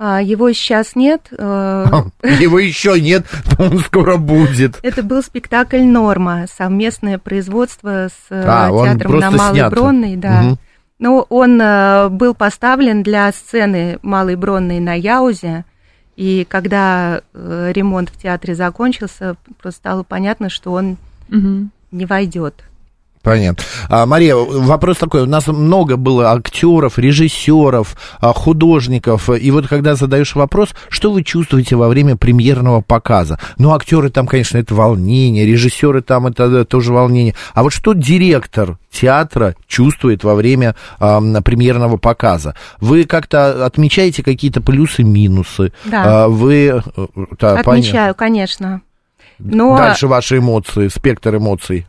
А, 0.00 0.22
его 0.22 0.52
сейчас 0.52 0.94
нет. 0.94 1.28
Э, 1.36 1.86
его 2.22 2.60
еще 2.60 3.00
нет, 3.00 3.26
он 3.58 3.80
скоро 3.80 4.16
будет. 4.16 4.78
Это 4.82 5.02
был 5.02 5.22
спектакль 5.24 5.82
«Норма», 5.82 6.46
совместное 6.56 7.18
производство 7.18 8.08
с 8.08 8.30
э, 8.30 8.44
а, 8.46 8.70
театром 8.70 9.18
на 9.18 9.30
Малой 9.32 9.54
снят. 9.54 9.72
Бронной, 9.72 10.16
да. 10.16 10.42
Угу. 10.42 10.58
Ну, 11.00 11.26
он 11.28 11.60
э, 11.60 12.08
был 12.10 12.34
поставлен 12.34 13.02
для 13.02 13.32
сцены 13.32 13.98
Малой 14.02 14.36
Бронной 14.36 14.78
на 14.78 14.94
Яузе, 14.94 15.64
и 16.14 16.46
когда 16.48 17.22
ремонт 17.32 18.10
в 18.10 18.20
театре 18.20 18.56
закончился, 18.56 19.36
просто 19.60 19.78
стало 19.78 20.02
понятно, 20.02 20.48
что 20.48 20.72
он 20.72 20.96
угу. 21.28 21.68
не 21.92 22.06
войдет. 22.06 22.64
Понятно. 23.22 23.64
А, 23.88 24.06
Мария, 24.06 24.34
вопрос 24.36 24.98
такой. 24.98 25.22
У 25.22 25.26
нас 25.26 25.46
много 25.46 25.96
было 25.96 26.32
актеров, 26.32 26.98
режиссеров, 26.98 27.96
а, 28.20 28.32
художников. 28.32 29.28
И 29.30 29.50
вот 29.50 29.66
когда 29.66 29.94
задаешь 29.94 30.34
вопрос, 30.34 30.70
что 30.88 31.12
вы 31.12 31.24
чувствуете 31.24 31.76
во 31.76 31.88
время 31.88 32.16
премьерного 32.16 32.80
показа? 32.80 33.38
Ну, 33.58 33.74
актеры 33.74 34.10
там, 34.10 34.26
конечно, 34.26 34.58
это 34.58 34.74
волнение, 34.74 35.46
режиссеры 35.46 36.02
там 36.02 36.26
это 36.26 36.64
тоже 36.64 36.92
волнение. 36.92 37.34
А 37.54 37.62
вот 37.62 37.72
что 37.72 37.92
директор 37.92 38.78
театра 38.90 39.54
чувствует 39.66 40.24
во 40.24 40.34
время 40.34 40.74
а, 40.98 41.20
премьерного 41.42 41.96
показа? 41.96 42.54
Вы 42.80 43.04
как-то 43.04 43.66
отмечаете 43.66 44.22
какие-то 44.22 44.60
плюсы-минусы? 44.60 45.72
Да. 45.84 46.24
А, 46.24 46.28
вы... 46.28 46.82
Э, 46.96 47.06
да, 47.38 47.58
Отмечаю, 47.58 48.14
понятно. 48.14 48.14
конечно. 48.14 48.82
Но... 49.38 49.76
Дальше 49.76 50.06
ваши 50.06 50.38
эмоции, 50.38 50.88
спектр 50.88 51.36
эмоций. 51.36 51.86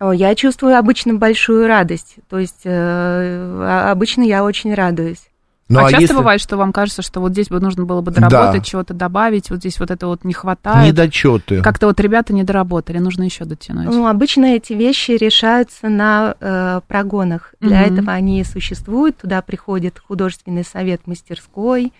Я 0.00 0.34
чувствую 0.34 0.76
обычно 0.76 1.14
большую 1.14 1.66
радость. 1.66 2.16
То 2.28 2.38
есть 2.38 2.60
э, 2.64 2.70
а, 2.70 3.90
обычно 3.90 4.22
я 4.22 4.44
очень 4.44 4.72
радуюсь. 4.74 5.28
Ну, 5.68 5.80
а, 5.80 5.86
а 5.86 5.90
часто 5.90 6.02
если... 6.02 6.14
бывает, 6.14 6.40
что 6.40 6.56
вам 6.56 6.72
кажется, 6.72 7.02
что 7.02 7.20
вот 7.20 7.32
здесь 7.32 7.48
бы 7.48 7.60
нужно 7.60 7.84
было 7.84 8.00
бы 8.00 8.10
доработать, 8.10 8.62
да. 8.62 8.64
чего-то 8.64 8.94
добавить, 8.94 9.50
вот 9.50 9.58
здесь 9.58 9.78
вот 9.78 9.90
это 9.90 10.06
вот 10.06 10.24
не 10.24 10.32
хватает. 10.32 10.86
Недочеты. 10.86 11.60
Как-то 11.60 11.88
вот 11.88 12.00
ребята 12.00 12.32
не 12.32 12.42
доработали, 12.42 12.98
нужно 12.98 13.24
еще 13.24 13.44
дотянуть. 13.44 13.84
Ну, 13.86 14.06
обычно 14.06 14.46
эти 14.46 14.72
вещи 14.72 15.10
решаются 15.10 15.90
на 15.90 16.36
э, 16.40 16.80
прогонах. 16.88 17.54
Для 17.60 17.82
угу. 17.82 17.92
этого 17.92 18.12
они 18.12 18.40
и 18.40 18.44
существуют. 18.44 19.18
Туда 19.18 19.42
приходит 19.42 19.98
художественный 19.98 20.64
совет 20.64 21.06
мастерской, 21.06 21.92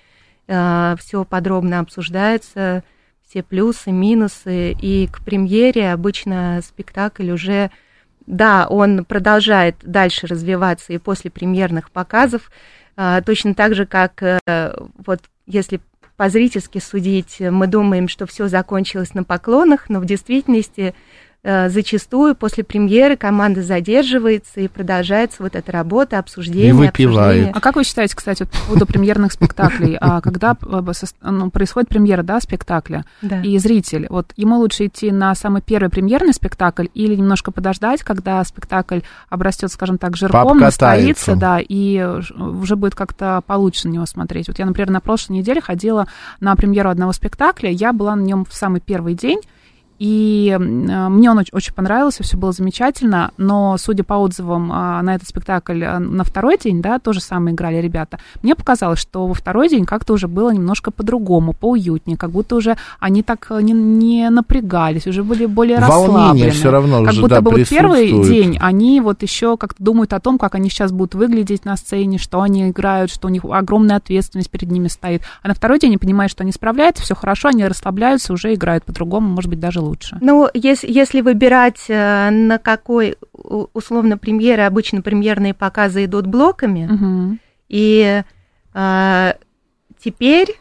э, 0.46 0.96
все 0.98 1.24
подробно 1.24 1.80
обсуждается, 1.80 2.82
все 3.28 3.42
плюсы, 3.42 3.92
минусы. 3.92 4.72
И 4.80 5.08
к 5.12 5.22
премьере 5.22 5.92
обычно 5.92 6.60
спектакль 6.66 7.30
уже 7.30 7.70
да, 8.28 8.66
он 8.68 9.06
продолжает 9.06 9.76
дальше 9.82 10.26
развиваться 10.26 10.92
и 10.92 10.98
после 10.98 11.30
премьерных 11.30 11.90
показов, 11.90 12.50
а, 12.94 13.22
точно 13.22 13.54
так 13.54 13.74
же, 13.74 13.86
как 13.86 14.22
э, 14.22 14.38
вот 15.06 15.20
если 15.46 15.80
по-зрительски 16.18 16.78
судить, 16.78 17.40
мы 17.40 17.66
думаем, 17.68 18.06
что 18.06 18.26
все 18.26 18.48
закончилось 18.48 19.14
на 19.14 19.24
поклонах, 19.24 19.88
но 19.88 19.98
в 19.98 20.04
действительности 20.04 20.94
зачастую 21.68 22.34
после 22.34 22.62
премьеры 22.62 23.16
команда 23.16 23.62
задерживается 23.62 24.60
и 24.60 24.68
продолжается 24.68 25.42
вот 25.42 25.56
эта 25.56 25.72
работа, 25.72 26.18
обсуждение, 26.18 26.68
и 26.68 26.72
выпивает. 26.72 27.18
Обсуждение. 27.18 27.52
А 27.54 27.60
как 27.60 27.76
вы 27.76 27.84
считаете, 27.84 28.16
кстати, 28.16 28.42
вот 28.42 28.50
по 28.50 28.58
поводу 28.66 28.86
премьерных 28.86 29.32
спектаклей, 29.32 29.96
а 30.00 30.20
когда 30.22 30.56
э, 30.60 30.82
ну, 31.22 31.50
происходит 31.50 31.88
премьера, 31.88 32.22
да, 32.22 32.40
спектакля, 32.40 33.04
да. 33.22 33.40
и 33.40 33.56
зритель, 33.58 34.06
вот 34.10 34.32
ему 34.36 34.56
лучше 34.56 34.86
идти 34.86 35.10
на 35.10 35.34
самый 35.34 35.62
первый 35.62 35.88
премьерный 35.88 36.34
спектакль 36.34 36.86
или 36.92 37.14
немножко 37.14 37.50
подождать, 37.50 38.02
когда 38.02 38.44
спектакль 38.44 39.00
обрастет, 39.30 39.72
скажем 39.72 39.96
так, 39.98 40.16
жирком, 40.16 40.58
настоится, 40.58 41.34
да, 41.34 41.60
и 41.60 42.02
уже 42.38 42.76
будет 42.76 42.94
как-то 42.94 43.42
получше 43.46 43.88
на 43.88 43.92
него 43.92 44.06
смотреть. 44.06 44.48
Вот 44.48 44.58
я, 44.58 44.66
например, 44.66 44.90
на 44.90 45.00
прошлой 45.00 45.38
неделе 45.38 45.60
ходила 45.60 46.06
на 46.40 46.54
премьеру 46.56 46.90
одного 46.90 47.12
спектакля, 47.12 47.70
я 47.70 47.92
была 47.92 48.16
на 48.16 48.22
нем 48.22 48.44
в 48.44 48.54
самый 48.54 48.80
первый 48.80 49.14
день, 49.14 49.40
и 49.98 50.56
э, 50.56 50.58
мне 50.58 51.30
он 51.30 51.38
очень 51.38 51.74
понравился, 51.74 52.22
все 52.22 52.36
было 52.36 52.52
замечательно, 52.52 53.32
но, 53.36 53.76
судя 53.78 54.04
по 54.04 54.14
отзывам 54.14 54.70
а, 54.72 55.02
на 55.02 55.16
этот 55.16 55.28
спектакль 55.28 55.82
э, 55.82 55.98
на 55.98 56.22
второй 56.22 56.56
день, 56.56 56.80
да, 56.80 56.98
то 57.00 57.12
же 57.12 57.20
самое 57.20 57.54
играли 57.54 57.78
ребята, 57.78 58.18
мне 58.42 58.54
показалось, 58.54 59.00
что 59.00 59.26
во 59.26 59.34
второй 59.34 59.68
день 59.68 59.84
как-то 59.84 60.12
уже 60.12 60.28
было 60.28 60.50
немножко 60.50 60.92
по-другому, 60.92 61.52
поуютнее, 61.52 62.16
как 62.16 62.30
будто 62.30 62.56
уже 62.56 62.76
они 63.00 63.24
так 63.24 63.48
э, 63.50 63.60
не, 63.60 63.72
не 63.72 64.30
напрягались, 64.30 65.06
уже 65.08 65.24
были 65.24 65.46
более 65.46 65.78
Волнение 65.78 66.50
все 66.52 66.70
равно 66.70 67.02
Как 67.02 67.12
уже, 67.12 67.20
будто 67.20 67.34
да, 67.36 67.40
бы 67.40 67.50
вот 67.52 67.68
первый 67.68 68.22
день 68.24 68.56
они 68.60 69.00
вот 69.00 69.22
еще 69.22 69.56
как-то 69.56 69.82
думают 69.82 70.12
о 70.12 70.20
том, 70.20 70.38
как 70.38 70.54
они 70.54 70.70
сейчас 70.70 70.92
будут 70.92 71.16
выглядеть 71.16 71.64
на 71.64 71.76
сцене, 71.76 72.18
что 72.18 72.40
они 72.40 72.70
играют, 72.70 73.10
что 73.10 73.26
у 73.26 73.30
них 73.30 73.44
огромная 73.44 73.96
ответственность 73.96 74.50
перед 74.50 74.70
ними 74.70 74.86
стоит. 74.86 75.22
А 75.42 75.48
на 75.48 75.54
второй 75.54 75.80
день 75.80 75.90
они 75.90 75.98
понимают, 75.98 76.30
что 76.30 76.44
они 76.44 76.52
справляются, 76.52 77.02
все 77.02 77.16
хорошо, 77.16 77.48
они 77.48 77.66
расслабляются, 77.66 78.32
уже 78.32 78.54
играют 78.54 78.84
по-другому, 78.84 79.28
может 79.28 79.50
быть, 79.50 79.58
даже 79.58 79.80
лучше. 79.80 79.87
Ну, 80.20 80.48
если, 80.54 80.90
если 80.90 81.20
выбирать, 81.20 81.84
э, 81.88 82.30
на 82.30 82.58
какой, 82.58 83.16
условно, 83.32 84.18
премьеры, 84.18 84.62
обычно 84.62 85.02
премьерные 85.02 85.54
показы 85.54 86.04
идут 86.04 86.26
блоками, 86.26 86.86
угу. 86.86 87.38
и 87.68 88.22
а, 88.74 89.36
теперь, 89.98 90.58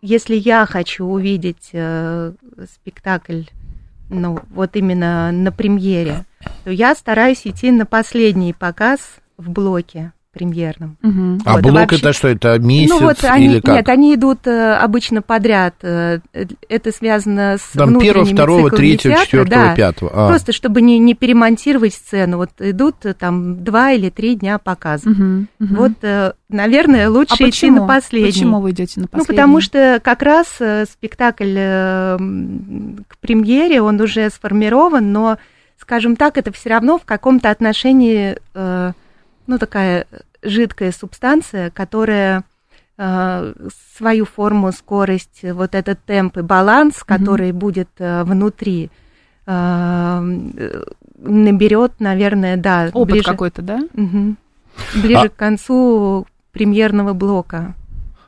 если 0.00 0.34
я 0.34 0.66
хочу 0.66 1.04
увидеть 1.06 1.70
а, 1.74 2.34
спектакль, 2.72 3.42
ну, 4.08 4.40
вот 4.50 4.76
именно 4.76 5.32
на 5.32 5.52
премьере, 5.52 6.24
то 6.64 6.70
я 6.70 6.94
стараюсь 6.94 7.46
идти 7.46 7.70
на 7.70 7.86
последний 7.86 8.52
показ 8.52 9.00
в 9.36 9.50
блоке 9.50 10.12
премьерном. 10.32 10.96
Угу. 11.02 11.42
А 11.44 11.54
вот, 11.54 11.62
блок 11.62 11.74
вообще... 11.74 11.96
это 11.96 12.12
что, 12.12 12.28
это 12.28 12.58
месяц 12.58 12.90
ну, 12.90 13.00
вот 13.00 13.22
они, 13.24 13.46
или 13.46 13.60
как? 13.60 13.76
Нет, 13.76 13.88
они 13.88 14.14
идут 14.14 14.46
э, 14.46 14.74
обычно 14.74 15.20
подряд. 15.22 15.74
Э, 15.82 16.20
это 16.68 16.92
связано 16.92 17.58
с 17.58 17.76
Там 17.76 17.98
первого, 18.00 18.24
второго, 18.24 18.70
третьего, 18.70 19.16
четвертого, 19.16 19.66
да. 19.66 19.74
пятого. 19.74 20.10
А. 20.12 20.28
Просто 20.28 20.52
чтобы 20.52 20.80
не, 20.80 20.98
не 20.98 21.14
перемонтировать 21.14 21.94
сцену. 21.94 22.38
Вот 22.38 22.50
идут 22.58 23.04
э, 23.04 23.12
там 23.14 23.62
два 23.62 23.92
или 23.92 24.08
три 24.08 24.34
дня 24.34 24.58
показа. 24.58 25.10
Угу, 25.10 25.46
угу. 25.60 25.74
Вот, 25.74 25.92
наверное, 26.48 27.10
лучше 27.10 27.44
а 27.44 27.48
идти 27.48 27.70
на 27.70 27.86
последний. 27.86 28.32
Почему 28.32 28.60
вы 28.60 28.70
идете 28.70 29.00
на 29.00 29.08
последний? 29.08 29.28
Ну, 29.28 29.34
потому 29.34 29.60
что 29.60 30.00
как 30.02 30.22
раз 30.22 30.46
спектакль 30.90 31.54
к 31.56 33.18
премьере, 33.20 33.82
он 33.82 34.00
уже 34.00 34.30
сформирован, 34.30 35.12
но, 35.12 35.36
скажем 35.78 36.16
так, 36.16 36.38
это 36.38 36.52
все 36.52 36.70
равно 36.70 36.98
в 36.98 37.04
каком-то 37.04 37.50
отношении 37.50 38.38
ну, 39.46 39.58
такая 39.58 40.06
жидкая 40.42 40.92
субстанция, 40.92 41.70
которая 41.70 42.44
э, 42.98 43.54
свою 43.96 44.24
форму, 44.24 44.72
скорость, 44.72 45.42
вот 45.42 45.74
этот 45.74 46.04
темп 46.04 46.38
и 46.38 46.42
баланс, 46.42 47.02
который 47.04 47.50
mm-hmm. 47.50 47.52
будет 47.52 47.88
э, 47.98 48.24
внутри, 48.24 48.90
э, 49.46 50.82
наберет, 51.22 51.92
наверное, 51.98 52.56
да. 52.56 52.90
Опыт 52.92 53.12
ближе, 53.12 53.24
какой-то, 53.24 53.62
да? 53.62 53.80
Угу, 53.94 54.36
ближе 55.02 55.26
а... 55.26 55.28
к 55.28 55.36
концу 55.36 56.26
премьерного 56.52 57.12
блока. 57.12 57.74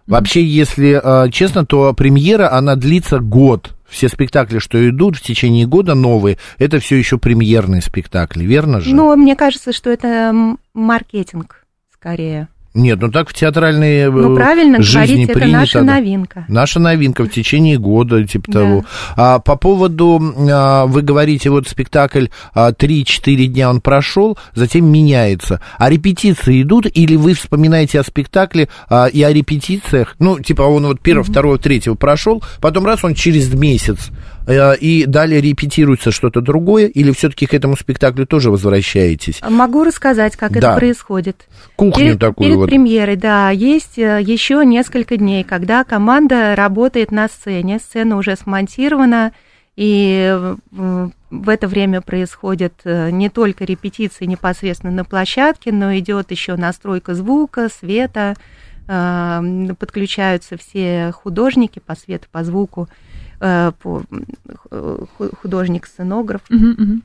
Вообще, 0.06 0.44
если 0.44 1.00
э, 1.02 1.30
честно, 1.30 1.64
то 1.64 1.94
премьера, 1.94 2.52
она 2.52 2.76
длится 2.76 3.18
год 3.20 3.74
все 3.94 4.08
спектакли, 4.08 4.58
что 4.58 4.86
идут 4.88 5.16
в 5.16 5.22
течение 5.22 5.66
года 5.66 5.94
новые, 5.94 6.38
это 6.58 6.80
все 6.80 6.96
еще 6.96 7.16
премьерные 7.16 7.80
спектакли, 7.80 8.44
верно 8.44 8.80
же? 8.80 8.94
Ну, 8.94 9.14
мне 9.16 9.36
кажется, 9.36 9.72
что 9.72 9.90
это 9.90 10.56
маркетинг 10.74 11.64
скорее. 11.92 12.48
Нет, 12.74 13.00
ну 13.00 13.08
так 13.08 13.28
в 13.28 13.34
театральной 13.34 14.10
ну, 14.10 14.34
правильно 14.34 14.82
жизни 14.82 15.26
говорить, 15.26 15.32
принято. 15.32 15.48
это 15.48 15.58
наша 15.58 15.82
новинка. 15.82 16.44
Наша 16.48 16.80
новинка 16.80 17.22
в 17.22 17.28
течение 17.28 17.78
года, 17.78 18.26
типа 18.26 18.50
да. 18.50 18.60
того. 18.60 18.84
А, 19.16 19.38
по 19.38 19.54
поводу, 19.54 20.20
а, 20.50 20.86
вы 20.86 21.02
говорите, 21.02 21.50
вот 21.50 21.68
спектакль 21.68 22.26
а, 22.52 22.72
3-4 22.72 23.46
дня 23.46 23.70
он 23.70 23.80
прошел, 23.80 24.36
затем 24.54 24.90
меняется. 24.90 25.60
А 25.78 25.88
репетиции 25.88 26.62
идут, 26.62 26.86
или 26.92 27.14
вы 27.14 27.34
вспоминаете 27.34 28.00
о 28.00 28.02
спектакле 28.02 28.68
а, 28.88 29.06
и 29.06 29.22
о 29.22 29.32
репетициях? 29.32 30.16
Ну, 30.18 30.40
типа 30.40 30.62
он 30.62 30.86
вот 30.86 31.00
первого, 31.00 31.24
mm-hmm. 31.24 31.30
второго, 31.30 31.58
третьего 31.58 31.94
прошел, 31.94 32.42
потом 32.60 32.86
раз 32.86 33.04
он 33.04 33.14
через 33.14 33.54
месяц 33.54 34.10
Э, 34.10 34.33
и 34.46 35.04
далее 35.06 35.40
репетируется 35.40 36.10
что-то 36.10 36.40
другое, 36.40 36.86
или 36.86 37.12
все-таки 37.12 37.46
к 37.46 37.54
этому 37.54 37.76
спектаклю 37.76 38.26
тоже 38.26 38.50
возвращаетесь? 38.50 39.40
Могу 39.48 39.84
рассказать, 39.84 40.36
как 40.36 40.52
да. 40.52 40.58
это 40.58 40.78
происходит. 40.78 41.48
Кухню 41.76 42.04
перед, 42.04 42.18
такую 42.18 42.46
перед 42.46 42.56
вот. 42.56 42.68
премьерой, 42.68 43.16
да, 43.16 43.50
есть 43.50 43.98
э, 43.98 44.20
еще 44.22 44.64
несколько 44.66 45.16
дней, 45.16 45.44
когда 45.44 45.84
команда 45.84 46.54
работает 46.56 47.10
на 47.10 47.28
сцене, 47.28 47.78
сцена 47.78 48.16
уже 48.16 48.36
смонтирована, 48.36 49.32
и 49.76 50.54
в 50.70 51.48
это 51.48 51.66
время 51.66 52.00
происходят 52.00 52.74
э, 52.84 53.10
не 53.10 53.28
только 53.28 53.64
репетиции 53.64 54.26
непосредственно 54.26 54.92
на 54.92 55.04
площадке, 55.04 55.72
но 55.72 55.96
идет 55.98 56.30
еще 56.30 56.56
настройка 56.56 57.14
звука, 57.14 57.68
света, 57.68 58.34
подключаются 58.86 60.58
все 60.58 61.10
художники 61.12 61.78
по 61.78 61.94
свету, 61.94 62.26
по 62.30 62.44
звуку. 62.44 62.88
Э, 63.40 63.72
художник-сценограф. 65.42 66.42
Uh-huh, 66.50 66.76
uh-huh. 66.76 67.00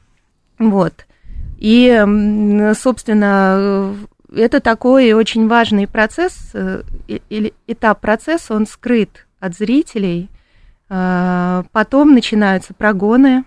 Вот. 0.59 1.05
И, 1.57 2.73
собственно, 2.77 3.95
это 4.33 4.59
такой 4.59 5.13
очень 5.13 5.47
важный 5.47 5.87
процесс, 5.87 6.51
э, 6.53 6.83
или 7.07 7.53
этап 7.67 8.01
процесса, 8.01 8.53
он 8.53 8.65
скрыт 8.67 9.27
от 9.39 9.55
зрителей. 9.55 10.29
Э, 10.89 11.63
потом 11.71 12.13
начинаются 12.13 12.73
прогоны, 12.73 13.43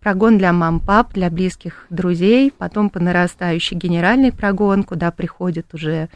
прогон 0.00 0.36
для 0.36 0.52
мам-пап, 0.52 1.14
для 1.14 1.30
близких 1.30 1.86
друзей, 1.88 2.52
потом 2.56 2.90
по 2.90 3.00
нарастающей 3.00 3.76
генеральный 3.76 4.30
прогон, 4.32 4.82
куда 4.82 5.10
приходят 5.10 5.72
уже 5.72 6.08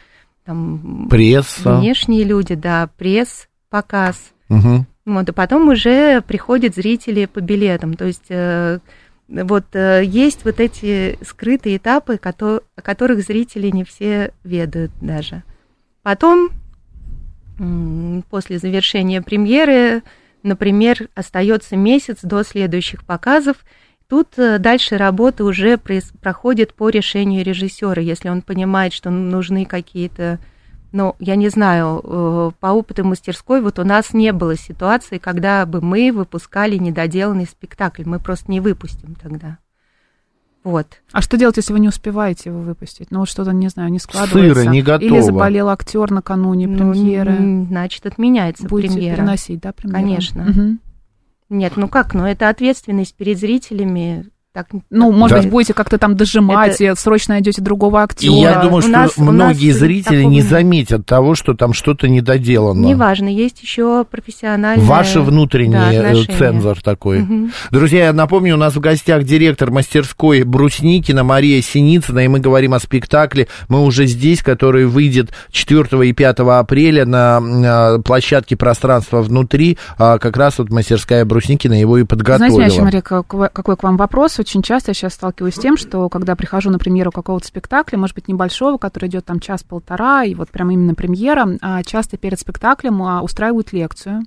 там 0.45 1.07
пресса. 1.09 1.77
внешние 1.77 2.23
люди, 2.25 2.53
да, 2.53 2.89
пресс, 2.97 3.47
показ. 3.69 4.33
Угу. 4.49 4.85
Вот, 5.05 5.27
и 5.27 5.33
потом 5.33 5.67
уже 5.67 6.21
приходят 6.21 6.75
зрители 6.75 7.25
по 7.25 7.41
билетам. 7.41 7.95
То 7.95 8.05
есть 8.05 8.25
э, 8.29 8.79
вот 9.27 9.65
э, 9.73 10.03
есть 10.05 10.45
вот 10.45 10.59
эти 10.59 11.17
скрытые 11.23 11.77
этапы, 11.77 12.19
о 12.23 12.81
которых 12.81 13.21
зрители 13.21 13.69
не 13.69 13.83
все 13.83 14.31
ведают 14.43 14.91
даже. 15.01 15.43
Потом, 16.03 16.49
после 18.29 18.59
завершения 18.59 19.21
премьеры, 19.21 20.03
например, 20.41 21.09
остается 21.15 21.75
месяц 21.77 22.19
до 22.21 22.43
следующих 22.43 23.03
показов. 23.05 23.57
Тут 24.07 24.37
э, 24.37 24.57
дальше 24.57 24.97
работа 24.97 25.43
уже 25.43 25.77
проходит 26.21 26.73
по 26.73 26.89
решению 26.89 27.43
режиссера, 27.43 28.01
если 28.01 28.29
он 28.29 28.41
понимает, 28.41 28.93
что 28.93 29.09
нужны 29.09 29.65
какие-то 29.65 30.39
ну, 30.93 31.15
я 31.19 31.35
не 31.35 31.49
знаю, 31.49 32.01
э, 32.03 32.51
по 32.59 32.67
опыту 32.67 33.03
мастерской 33.03 33.61
вот 33.61 33.79
у 33.79 33.83
нас 33.83 34.13
не 34.13 34.31
было 34.31 34.55
ситуации, 34.55 35.17
когда 35.17 35.65
бы 35.65 35.81
мы 35.81 36.11
выпускали 36.13 36.77
недоделанный 36.77 37.47
спектакль. 37.47 38.03
Мы 38.05 38.19
просто 38.19 38.51
не 38.51 38.59
выпустим 38.59 39.15
тогда. 39.15 39.57
Вот. 40.63 40.87
А 41.11 41.21
что 41.21 41.35
делать, 41.35 41.57
если 41.57 41.73
вы 41.73 41.79
не 41.79 41.89
успеваете 41.89 42.51
его 42.51 42.61
выпустить? 42.61 43.09
Ну, 43.09 43.19
вот 43.19 43.29
что-то, 43.29 43.51
не 43.51 43.67
знаю, 43.69 43.89
не 43.89 43.97
складывается. 43.97 44.61
Сыро, 44.61 44.71
не 44.71 44.83
готово. 44.83 45.09
Или 45.09 45.19
заболел 45.19 45.69
актер 45.69 46.11
накануне 46.11 46.67
ну, 46.67 46.93
премьеры. 46.93 47.65
Значит, 47.67 48.05
отменяется 48.05 48.67
Будете 48.67 48.93
премьера. 48.93 49.15
переносить, 49.17 49.61
да, 49.61 49.73
премьеру? 49.73 49.99
Конечно. 49.99 50.49
Угу. 50.49 50.77
Нет, 51.49 51.73
ну 51.75 51.87
как, 51.87 52.13
ну 52.13 52.25
это 52.25 52.49
ответственность 52.49 53.15
перед 53.15 53.39
зрителями. 53.39 54.27
Так, 54.53 54.67
ну, 54.91 55.11
может 55.11 55.37
да. 55.37 55.41
быть, 55.41 55.51
будете 55.51 55.73
как-то 55.73 55.97
там 55.97 56.15
дожимать, 56.15 56.79
это... 56.79 56.99
срочно 56.99 57.33
найдете 57.33 57.59
другого 57.59 58.03
актера. 58.03 58.31
И 58.31 58.35
я 58.35 58.61
думаю, 58.61 58.83
что 58.83 58.91
нас, 58.91 59.17
многие 59.17 59.71
зрители 59.71 60.21
не 60.21 60.43
заметят 60.43 61.07
того, 61.07 61.33
что 61.33 61.55
там 61.55 61.73
что-то 61.73 62.07
недоделано. 62.07 62.85
Неважно, 62.85 63.29
есть 63.29 63.63
еще 63.63 64.05
профессиональные... 64.05 64.85
Ваши 64.85 65.21
внутренние 65.21 66.01
да, 66.03 66.11
э, 66.13 66.37
цензор 66.37 66.81
такой. 66.81 67.23
Угу. 67.23 67.49
Друзья, 67.71 68.05
я 68.05 68.13
напомню, 68.13 68.53
у 68.53 68.57
нас 68.59 68.75
в 68.75 68.79
гостях 68.79 69.23
директор 69.23 69.71
мастерской 69.71 70.43
Брусникина 70.43 71.23
Мария 71.23 71.59
Синицына, 71.59 72.19
и 72.19 72.27
мы 72.27 72.39
говорим 72.39 72.75
о 72.75 72.79
спектакле 72.79 73.47
«Мы 73.69 73.81
уже 73.83 74.05
здесь», 74.05 74.43
который 74.43 74.85
выйдет 74.85 75.31
4 75.49 76.07
и 76.07 76.13
5 76.13 76.39
апреля 76.41 77.07
на 77.07 77.97
площадке 78.05 78.55
«Пространство 78.55 79.23
внутри». 79.23 79.79
А 79.97 80.19
как 80.19 80.37
раз 80.37 80.59
вот 80.59 80.69
мастерская 80.69 81.25
Брусникина 81.25 81.73
его 81.73 81.97
и 81.97 82.03
подготовила. 82.03 82.55
Знаете, 82.55 82.81
Мария, 82.83 83.01
какой 83.01 83.49
к 83.49 83.81
вам 83.81 83.97
вопрос? 83.97 84.42
Очень 84.43 84.61
часто 84.61 84.91
я 84.91 84.93
сейчас 84.93 85.13
сталкиваюсь 85.13 85.55
с 85.55 85.59
тем, 85.59 85.77
что 85.77 86.09
когда 86.09 86.35
прихожу 86.35 86.69
на 86.69 86.77
премьеру 86.77 87.11
какого-то 87.11 87.47
спектакля, 87.47 87.97
может 87.97 88.15
быть, 88.15 88.27
небольшого, 88.27 88.77
который 88.77 89.07
идет 89.07 89.25
там 89.25 89.39
час-полтора, 89.39 90.25
и 90.25 90.35
вот 90.35 90.49
прям 90.49 90.69
именно 90.69 90.95
премьера, 90.95 91.57
а 91.61 91.81
часто 91.83 92.17
перед 92.17 92.39
спектаклем 92.39 93.01
а, 93.01 93.21
устраивают 93.21 93.71
лекцию, 93.71 94.23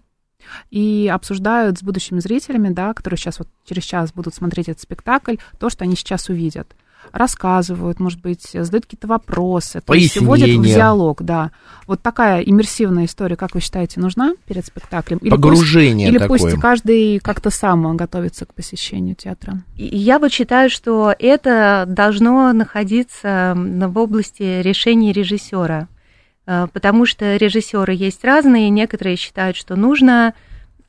и 0.70 1.10
обсуждают 1.12 1.78
с 1.78 1.82
будущими 1.82 2.20
зрителями, 2.20 2.70
да, 2.70 2.94
которые 2.94 3.18
сейчас 3.18 3.40
вот 3.40 3.48
через 3.64 3.82
час 3.82 4.12
будут 4.12 4.34
смотреть 4.34 4.68
этот 4.68 4.82
спектакль, 4.82 5.36
то, 5.58 5.68
что 5.68 5.84
они 5.84 5.96
сейчас 5.96 6.28
увидят 6.28 6.74
рассказывают, 7.12 8.00
может 8.00 8.20
быть, 8.20 8.50
задают 8.52 8.84
какие-то 8.84 9.06
вопросы, 9.06 9.80
то 9.80 9.94
есть 9.94 10.16
вводят 10.20 10.48
в 10.48 10.62
диалог, 10.62 11.22
да. 11.22 11.50
Вот 11.86 12.02
такая 12.02 12.40
иммерсивная 12.42 13.04
история, 13.04 13.36
как 13.36 13.54
вы 13.54 13.60
считаете, 13.60 14.00
нужна 14.00 14.34
перед 14.46 14.66
спектаклем? 14.66 15.18
Или 15.18 15.30
Погружение 15.30 16.08
пусть, 16.08 16.18
такое. 16.20 16.38
Или 16.38 16.44
пусть 16.44 16.60
каждый 16.60 17.18
как-то 17.20 17.50
сам 17.50 17.96
готовится 17.96 18.46
к 18.46 18.54
посещению 18.54 19.14
театра? 19.14 19.62
Я 19.76 20.18
вот 20.18 20.32
считаю, 20.32 20.70
что 20.70 21.14
это 21.18 21.84
должно 21.86 22.52
находиться 22.52 23.54
в 23.56 23.98
области 23.98 24.62
решений 24.62 25.12
режиссера, 25.12 25.88
э, 26.46 26.66
потому 26.72 27.06
что 27.06 27.36
режиссеры 27.36 27.94
есть 27.94 28.24
разные, 28.24 28.70
некоторые 28.70 29.16
считают, 29.16 29.56
что 29.56 29.76
нужно 29.76 30.34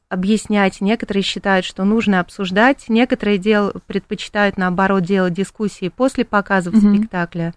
объяснять, 0.09 0.81
некоторые 0.81 1.23
считают, 1.23 1.65
что 1.65 1.83
нужно 1.83 2.19
обсуждать, 2.19 2.85
некоторые 2.87 3.37
дел, 3.37 3.73
предпочитают, 3.87 4.57
наоборот, 4.57 5.03
делать 5.03 5.33
дискуссии 5.33 5.89
после 5.89 6.25
показов 6.25 6.73
mm-hmm. 6.73 6.97
спектакля. 6.97 7.53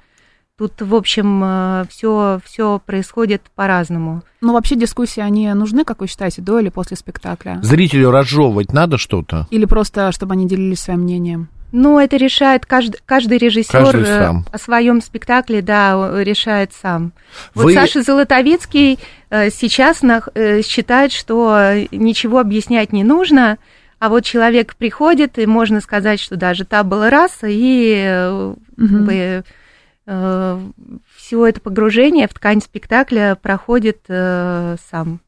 Тут, 0.59 0.83
в 0.83 0.95
общем, 0.95 1.87
все, 1.89 2.37
э, 2.37 2.41
все 2.45 2.79
происходит 2.85 3.43
по-разному. 3.55 4.23
Ну, 4.43 4.53
вообще 4.53 4.77
дискуссии, 4.77 5.21
они 5.21 5.51
нужны, 5.55 5.85
как 5.85 6.01
вы 6.01 6.07
считаете, 6.07 6.43
до 6.43 6.59
или 6.59 6.69
после 6.69 6.99
спектакля? 6.99 7.61
Зрителю 7.63 8.11
разжевывать 8.11 8.73
надо 8.75 8.99
что-то? 8.99 9.47
Или 9.51 9.65
просто, 9.65 10.13
чтобы 10.13 10.35
они 10.35 10.47
делились 10.47 10.81
своим 10.81 11.01
мнением? 11.01 11.49
Ну, 11.73 11.99
это 11.99 12.17
решает 12.17 12.67
каждый, 12.67 13.01
каждый 13.07 13.39
режиссер 13.39 13.73
каждый 13.73 14.03
э, 14.03 14.19
сам. 14.19 14.45
о 14.51 14.59
своем 14.59 15.01
спектакле, 15.01 15.63
да, 15.63 16.23
решает 16.23 16.73
сам. 16.75 17.13
Вот 17.55 17.65
Вы... 17.65 17.75
Саша 17.75 18.03
Золотовицкий 18.03 18.99
сейчас 19.31 20.03
э, 20.03 20.63
считает, 20.63 21.13
что 21.13 21.75
ничего 21.91 22.41
объяснять 22.41 22.93
не 22.93 23.05
нужно, 23.05 23.59
а 23.99 24.09
вот 24.09 24.25
человек 24.25 24.77
приходит, 24.77 25.39
и 25.39 25.47
можно 25.47 25.81
сказать, 25.81 26.21
что 26.21 26.37
даже 26.37 26.65
та 26.65 26.83
была 26.83 27.11
раса, 27.11 27.47
и 27.49 28.49
угу. 28.77 29.05
бы, 29.05 29.45
все 31.15 31.47
это 31.47 31.61
погружение 31.61 32.27
в 32.27 32.35
ткань 32.35 32.61
спектакля 32.61 33.39
проходит 33.41 34.01
сам. 34.09 35.21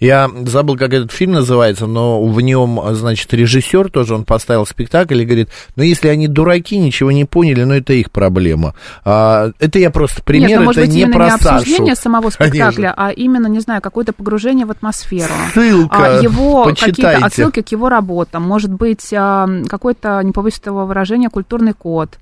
Я 0.00 0.30
забыл, 0.46 0.76
как 0.76 0.92
этот 0.92 1.10
фильм 1.10 1.32
называется, 1.32 1.86
но 1.86 2.22
в 2.24 2.40
нем, 2.40 2.80
значит, 2.92 3.32
режиссер 3.34 3.90
тоже, 3.90 4.14
он 4.14 4.24
поставил 4.24 4.64
спектакль 4.64 5.20
и 5.20 5.24
говорит, 5.24 5.48
ну, 5.74 5.82
если 5.82 6.08
они 6.08 6.28
дураки, 6.28 6.78
ничего 6.78 7.10
не 7.10 7.24
поняли, 7.24 7.64
ну, 7.64 7.74
это 7.74 7.92
их 7.94 8.12
проблема. 8.12 8.74
А, 9.04 9.50
это 9.58 9.80
я 9.80 9.90
просто 9.90 10.22
пример, 10.22 10.50
Нет, 10.50 10.58
ну, 10.60 10.66
может 10.66 10.82
это 10.82 10.90
быть, 10.92 10.96
не 10.96 11.10
про 11.10 11.24
не 11.24 11.30
обсуждение 11.32 11.94
Сашу. 11.96 12.02
самого 12.04 12.30
спектакля, 12.30 12.70
Конечно. 12.70 12.94
а 12.96 13.10
именно, 13.10 13.46
не 13.48 13.60
знаю, 13.60 13.82
какое-то 13.82 14.12
погружение 14.12 14.66
в 14.66 14.70
атмосферу. 14.70 15.34
Ссылка, 15.52 16.18
а, 16.18 16.22
его 16.22 16.64
какие-то 16.64 17.16
отсылки 17.16 17.62
к 17.62 17.72
его 17.72 17.88
работам, 17.88 18.42
может 18.42 18.72
быть, 18.72 19.12
а, 19.12 19.48
какой-то, 19.68 20.20
не 20.22 20.30
повысит 20.30 20.66
его 20.66 20.86
выражения, 20.86 21.28
культурный 21.28 21.72
код 21.72 22.18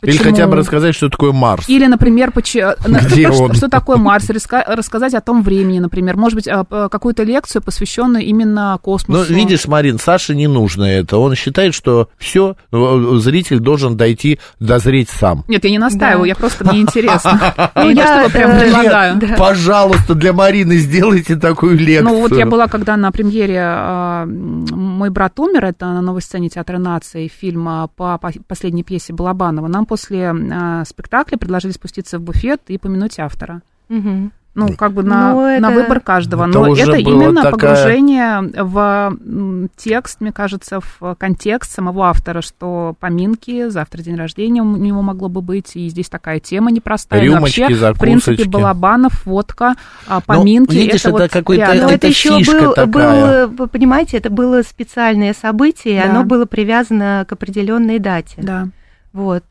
Почему? 0.00 0.14
Или 0.14 0.30
хотя 0.30 0.46
бы 0.46 0.56
рассказать, 0.56 0.94
что 0.94 1.08
такое 1.08 1.32
Марс. 1.32 1.68
Или, 1.68 1.86
например, 1.86 2.30
почему, 2.30 2.72
Где 3.10 3.32
что, 3.32 3.42
он? 3.44 3.54
что 3.54 3.68
такое 3.68 3.96
Марс, 3.96 4.28
рассказать 4.30 5.14
о 5.14 5.20
том 5.20 5.42
времени, 5.42 5.80
например. 5.80 6.16
Может 6.16 6.36
быть, 6.36 6.48
а, 6.48 6.88
какую-то 6.88 7.24
лекцию, 7.24 7.62
посвященную 7.62 8.24
именно 8.24 8.78
космосу. 8.80 9.26
Ну, 9.28 9.36
видишь, 9.36 9.66
Марин, 9.66 9.98
Саше 9.98 10.36
не 10.36 10.46
нужно 10.46 10.84
это. 10.84 11.18
Он 11.18 11.34
считает, 11.34 11.74
что 11.74 12.08
все, 12.16 12.56
зритель 12.70 13.58
должен 13.58 13.96
дойти, 13.96 14.38
дозреть 14.60 15.10
сам. 15.10 15.44
Нет, 15.48 15.64
я 15.64 15.70
не 15.70 15.78
настаиваю, 15.78 16.22
да. 16.22 16.28
я 16.28 16.34
просто, 16.36 16.64
мне 16.64 16.80
интересно. 16.80 17.40
Ну, 17.74 17.90
я 17.90 18.28
прям 18.32 18.58
предлагаю. 18.58 19.20
Пожалуйста, 19.36 20.14
для 20.14 20.32
Марины 20.32 20.76
сделайте 20.76 21.36
такую 21.36 21.76
лекцию. 21.76 22.08
Ну, 22.08 22.20
вот 22.20 22.32
я 22.32 22.46
была, 22.46 22.66
когда 22.66 22.96
на 22.96 23.10
премьере 23.12 23.60
а, 23.60 24.26
«Мой 24.26 25.10
брат 25.10 25.38
умер», 25.38 25.64
это 25.64 25.86
на 25.86 26.02
новой 26.02 26.22
сцене 26.22 26.48
Театра 26.48 26.78
нации, 26.78 27.28
фильма 27.28 27.88
по 27.96 28.20
последней 28.46 28.82
пьесе 28.82 29.12
Балабанова, 29.12 29.68
нам 29.68 29.86
после 29.88 30.32
э, 30.32 30.84
спектакля 30.86 31.36
предложили 31.36 31.72
спуститься 31.72 32.18
в 32.18 32.22
буфет 32.22 32.62
и 32.68 32.78
помянуть 32.78 33.18
автора. 33.18 33.62
Угу. 33.88 34.30
Ну, 34.58 34.74
как 34.76 34.92
бы 34.92 35.04
на, 35.04 35.32
ну, 35.32 35.46
это... 35.46 35.62
на 35.62 35.70
выбор 35.70 36.00
каждого. 36.00 36.48
Это 36.48 36.58
Но 36.58 36.76
это 36.76 36.96
именно 36.96 37.42
такая... 37.42 37.52
погружение 37.52 38.40
в 38.64 39.16
текст, 39.76 40.20
мне 40.20 40.32
кажется, 40.32 40.80
в 40.80 41.14
контекст 41.14 41.70
самого 41.70 42.08
автора, 42.08 42.40
что 42.40 42.96
поминки, 42.98 43.68
завтра 43.68 44.02
день 44.02 44.16
рождения 44.16 44.60
у 44.60 44.76
него 44.76 45.00
могло 45.00 45.28
бы 45.28 45.42
быть, 45.42 45.76
и 45.76 45.88
здесь 45.88 46.08
такая 46.08 46.40
тема 46.40 46.72
непростая. 46.72 47.22
Рюмочки, 47.22 47.60
Вообще, 47.60 47.76
закусочки. 47.76 47.98
в 47.98 48.00
принципе, 48.00 48.48
Балабанов, 48.48 49.24
водка, 49.26 49.76
а, 50.08 50.16
ну, 50.16 50.22
поминки. 50.26 50.74
Ну, 50.74 50.80
видишь, 50.80 51.00
это, 51.02 51.08
это 51.10 51.18
вот 51.18 51.30
какой-то 51.30 51.62
это, 51.62 51.94
это 51.94 52.06
еще 52.08 52.30
был, 52.44 52.72
такая. 52.74 52.86
было, 52.86 53.46
вы 53.46 53.68
понимаете, 53.68 54.16
это 54.16 54.28
было 54.28 54.62
специальное 54.62 55.34
событие, 55.34 56.02
да. 56.02 56.10
оно 56.10 56.24
было 56.24 56.46
привязано 56.46 57.24
к 57.28 57.32
определенной 57.32 58.00
дате. 58.00 58.34
Да. 58.38 58.68
Вот. 59.12 59.44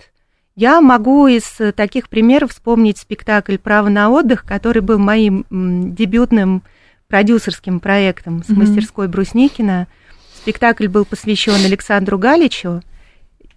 Я 0.58 0.82
могу 0.82 1.28
из 1.28 1.60
таких 1.76 2.10
примеров 2.10 2.52
вспомнить 2.52 2.98
спектакль 2.98 3.60
«Право 3.60 3.90
на 3.90 4.10
отдых», 4.10 4.44
который 4.44 4.82
был 4.82 4.98
моим 4.98 5.46
дебютным 5.94 6.64
продюсерским 7.08 7.80
проектом 7.80 8.44
с 8.44 8.50
mm-hmm. 8.50 8.56
мастерской 8.56 9.08
Брусникина. 9.08 9.88
Спектакль 10.34 10.88
был 10.88 11.06
посвящен 11.06 11.64
Александру 11.64 12.18
Галичу, 12.18 12.82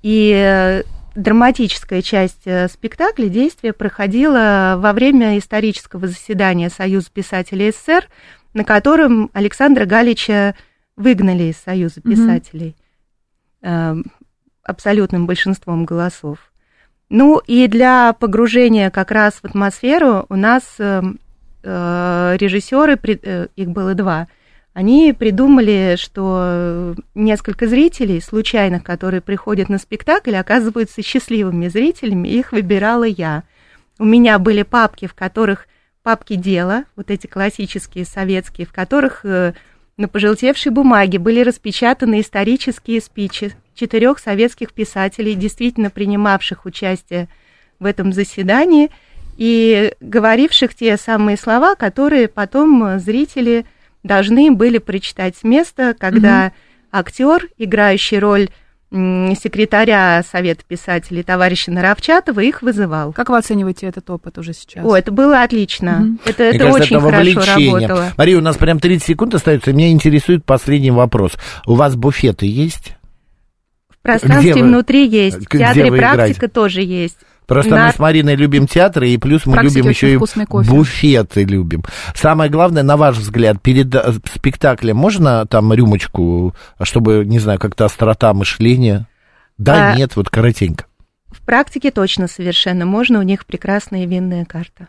и 0.02 0.30
э, 0.36 0.82
драматическая 1.14 2.02
часть 2.02 2.42
э, 2.44 2.68
спектакля, 2.68 3.28
действия 3.28 3.72
проходила 3.72 4.74
во 4.76 4.92
время 4.92 5.38
исторического 5.38 6.06
заседания 6.06 6.68
Союза 6.68 7.08
писателей 7.10 7.72
СССР, 7.72 8.08
на 8.52 8.62
котором 8.62 9.30
Александра 9.32 9.86
Галича 9.86 10.54
выгнали 10.96 11.44
из 11.44 11.56
Союза 11.56 12.02
писателей 12.02 12.76
mm-hmm. 13.62 14.06
абсолютным 14.64 15.26
большинством 15.26 15.86
голосов. 15.86 16.49
Ну 17.10 17.42
и 17.44 17.66
для 17.66 18.12
погружения 18.12 18.88
как 18.90 19.10
раз 19.10 19.34
в 19.34 19.44
атмосферу 19.44 20.26
у 20.28 20.36
нас 20.36 20.62
э, 20.78 21.02
э 21.64 22.36
режиссеры, 22.38 22.98
э, 23.02 23.48
их 23.56 23.68
было 23.68 23.94
два, 23.94 24.28
они 24.72 25.12
придумали, 25.12 25.96
что 25.98 26.94
несколько 27.16 27.66
зрителей, 27.66 28.20
случайных, 28.20 28.84
которые 28.84 29.20
приходят 29.20 29.68
на 29.68 29.78
спектакль, 29.78 30.36
оказываются 30.36 31.02
счастливыми 31.02 31.66
зрителями, 31.66 32.28
их 32.28 32.52
выбирала 32.52 33.04
я. 33.04 33.42
У 33.98 34.04
меня 34.04 34.38
были 34.38 34.62
папки, 34.62 35.06
в 35.06 35.14
которых 35.14 35.66
папки 36.04 36.36
дела, 36.36 36.84
вот 36.94 37.10
эти 37.10 37.26
классические 37.26 38.04
советские, 38.04 38.68
в 38.68 38.72
которых 38.72 39.24
э, 39.24 39.54
на 40.00 40.08
пожелтевшей 40.08 40.72
бумаге 40.72 41.18
были 41.18 41.42
распечатаны 41.42 42.22
исторические 42.22 43.02
спичи 43.02 43.52
четырех 43.74 44.18
советских 44.18 44.72
писателей, 44.72 45.34
действительно 45.34 45.90
принимавших 45.90 46.64
участие 46.64 47.28
в 47.78 47.84
этом 47.84 48.14
заседании 48.14 48.90
и 49.36 49.92
говоривших 50.00 50.74
те 50.74 50.96
самые 50.96 51.36
слова, 51.36 51.74
которые 51.74 52.28
потом 52.28 52.98
зрители 52.98 53.66
должны 54.02 54.50
были 54.50 54.78
прочитать 54.78 55.36
с 55.36 55.44
места, 55.44 55.94
когда 55.98 56.46
угу. 56.46 56.98
актер, 56.98 57.48
играющий 57.58 58.18
роль 58.18 58.48
секретаря 58.92 60.24
Совета 60.28 60.64
писателей 60.66 61.22
товарища 61.22 61.70
Наровчатова 61.70 62.40
их 62.40 62.62
вызывал. 62.62 63.12
Как 63.12 63.30
вы 63.30 63.38
оцениваете 63.38 63.86
этот 63.86 64.10
опыт 64.10 64.36
уже 64.38 64.52
сейчас? 64.52 64.84
О, 64.84 64.96
это 64.96 65.12
было 65.12 65.42
отлично. 65.42 66.00
Угу. 66.00 66.30
Это, 66.30 66.42
это 66.44 66.58
кажется, 66.58 66.82
очень 66.82 66.96
это 66.96 67.34
хорошо 67.34 67.60
работало. 67.60 68.12
Мария, 68.16 68.38
у 68.38 68.40
нас 68.40 68.56
прям 68.56 68.80
30 68.80 69.06
секунд 69.06 69.34
остается. 69.34 69.72
Меня 69.72 69.90
интересует 69.90 70.44
последний 70.44 70.90
вопрос. 70.90 71.32
У 71.66 71.74
вас 71.74 71.94
буфеты 71.94 72.46
есть? 72.46 72.96
В 73.88 74.02
пространстве 74.02 74.52
Где 74.52 74.62
внутри 74.62 75.08
вы? 75.08 75.14
есть. 75.14 75.38
В 75.38 75.58
театре 75.58 75.92
практика 75.92 76.16
играете? 76.16 76.48
тоже 76.48 76.82
есть. 76.82 77.18
Просто 77.50 77.74
на... 77.74 77.86
мы 77.86 77.92
с 77.92 77.98
Мариной 77.98 78.36
любим 78.36 78.68
театры, 78.68 79.10
и 79.10 79.16
плюс 79.16 79.44
мы 79.44 79.60
любим 79.60 79.88
еще 79.88 80.14
и 80.14 80.16
кофе. 80.18 80.70
буфеты 80.70 81.42
любим. 81.42 81.82
Самое 82.14 82.48
главное, 82.48 82.84
на 82.84 82.96
ваш 82.96 83.16
взгляд, 83.16 83.60
перед 83.60 83.92
э, 83.92 84.12
спектаклем 84.32 84.96
можно 84.96 85.44
там 85.46 85.72
рюмочку, 85.72 86.54
чтобы, 86.80 87.24
не 87.26 87.40
знаю, 87.40 87.58
как-то 87.58 87.86
острота 87.86 88.32
мышления? 88.34 89.08
Да, 89.58 89.90
а, 89.90 89.96
нет, 89.96 90.14
вот 90.14 90.30
коротенько. 90.30 90.84
В 91.50 91.52
практике 91.52 91.90
точно 91.90 92.28
совершенно 92.28 92.86
можно, 92.86 93.18
у 93.18 93.22
них 93.22 93.44
прекрасная 93.44 94.06
винная 94.06 94.44
карта. 94.44 94.86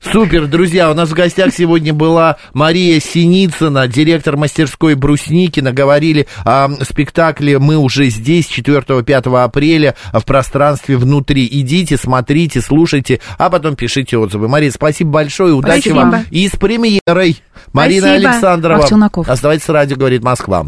Супер, 0.00 0.46
друзья, 0.46 0.90
у 0.90 0.94
нас 0.94 1.10
в 1.10 1.12
гостях 1.12 1.52
сегодня 1.52 1.92
была 1.92 2.38
Мария 2.54 2.98
Синицына, 3.00 3.86
директор 3.86 4.38
мастерской 4.38 4.94
Брусникина. 4.94 5.72
Говорили 5.72 6.26
о 6.42 6.70
спектакле 6.84 7.58
«Мы 7.58 7.76
уже 7.76 8.08
здесь» 8.08 8.48
4-5 8.48 9.44
апреля 9.44 9.94
в 10.14 10.24
пространстве 10.24 10.96
внутри. 10.96 11.46
Идите, 11.46 11.98
смотрите, 11.98 12.62
слушайте, 12.62 13.20
а 13.36 13.50
потом 13.50 13.76
пишите 13.76 14.16
отзывы. 14.16 14.48
Мария, 14.48 14.70
спасибо 14.70 15.10
большое, 15.10 15.52
удачи 15.52 15.90
спасибо. 15.90 15.96
вам 15.96 16.24
и 16.30 16.48
с 16.48 16.52
премьерой. 16.52 17.42
Марина 17.74 18.06
спасибо. 18.06 18.30
Александрова. 18.30 19.24
Оставайтесь 19.26 19.66
с 19.66 19.68
радио, 19.68 19.98
говорит 19.98 20.24
Москва. 20.24 20.66